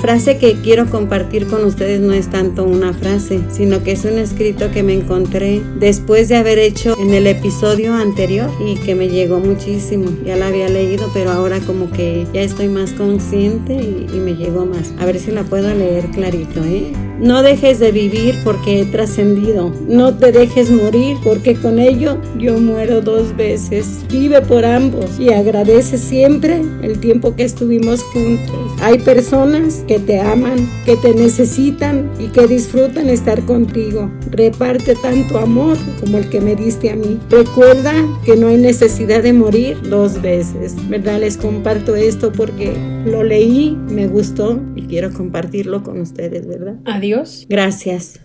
Frase 0.00 0.38
que 0.38 0.54
quiero 0.62 0.86
compartir 0.86 1.46
con 1.46 1.64
ustedes 1.64 2.00
no 2.00 2.12
es 2.12 2.28
tanto 2.28 2.64
una 2.64 2.92
frase, 2.92 3.40
sino 3.50 3.82
que 3.82 3.92
es 3.92 4.04
un 4.04 4.18
escrito 4.18 4.70
que 4.70 4.82
me 4.82 4.94
encontré 4.94 5.62
después 5.78 6.28
de 6.28 6.36
haber 6.36 6.58
hecho 6.58 6.96
en 7.00 7.12
el 7.14 7.26
episodio 7.26 7.94
anterior 7.94 8.50
y 8.64 8.76
que 8.76 8.94
me 8.94 9.08
llegó 9.08 9.40
muchísimo. 9.40 10.10
Ya 10.24 10.36
la 10.36 10.48
había 10.48 10.68
leído, 10.68 11.10
pero 11.12 11.30
ahora 11.30 11.60
como 11.60 11.90
que 11.90 12.26
ya 12.32 12.42
estoy 12.42 12.68
más 12.68 12.92
consciente 12.92 13.74
y, 13.74 14.06
y 14.12 14.16
me 14.18 14.34
llegó 14.34 14.66
más. 14.66 14.92
A 14.98 15.04
ver 15.04 15.18
si 15.18 15.30
la 15.30 15.44
puedo 15.44 15.72
leer 15.74 16.06
clarito, 16.10 16.64
¿eh? 16.64 17.09
No 17.20 17.42
dejes 17.42 17.78
de 17.78 17.92
vivir 17.92 18.34
porque 18.44 18.80
he 18.80 18.84
trascendido. 18.86 19.70
No 19.86 20.16
te 20.16 20.32
dejes 20.32 20.70
morir 20.70 21.18
porque 21.22 21.54
con 21.54 21.78
ello 21.78 22.16
yo 22.38 22.58
muero 22.58 23.02
dos 23.02 23.36
veces. 23.36 24.00
Vive 24.10 24.40
por 24.40 24.64
ambos 24.64 25.20
y 25.20 25.28
agradece 25.30 25.98
siempre 25.98 26.62
el 26.82 26.98
tiempo 26.98 27.36
que 27.36 27.44
estuvimos 27.44 28.02
juntos. 28.04 28.56
Hay 28.80 28.98
personas 29.00 29.84
que 29.86 29.98
te 29.98 30.18
aman, 30.18 30.66
que 30.86 30.96
te 30.96 31.12
necesitan 31.12 32.10
y 32.18 32.28
que 32.28 32.46
disfrutan 32.46 33.10
estar 33.10 33.44
contigo. 33.44 34.10
Reparte 34.30 34.94
tanto 34.94 35.38
amor 35.38 35.76
como 36.00 36.16
el 36.16 36.30
que 36.30 36.40
me 36.40 36.56
diste 36.56 36.88
a 36.90 36.96
mí. 36.96 37.18
Recuerda 37.28 37.92
que 38.24 38.34
no 38.34 38.48
hay 38.48 38.56
necesidad 38.56 39.22
de 39.22 39.34
morir 39.34 39.76
dos 39.90 40.22
veces. 40.22 40.74
¿Verdad? 40.88 41.20
Les 41.20 41.36
comparto 41.36 41.96
esto 41.96 42.32
porque 42.32 42.72
lo 43.04 43.22
leí, 43.24 43.76
me 43.90 44.06
gustó 44.06 44.58
y 44.74 44.86
quiero 44.86 45.12
compartirlo 45.12 45.82
con 45.82 46.00
ustedes, 46.00 46.46
¿verdad? 46.46 46.76
Adiós. 46.86 47.09
Gracias. 47.48 48.18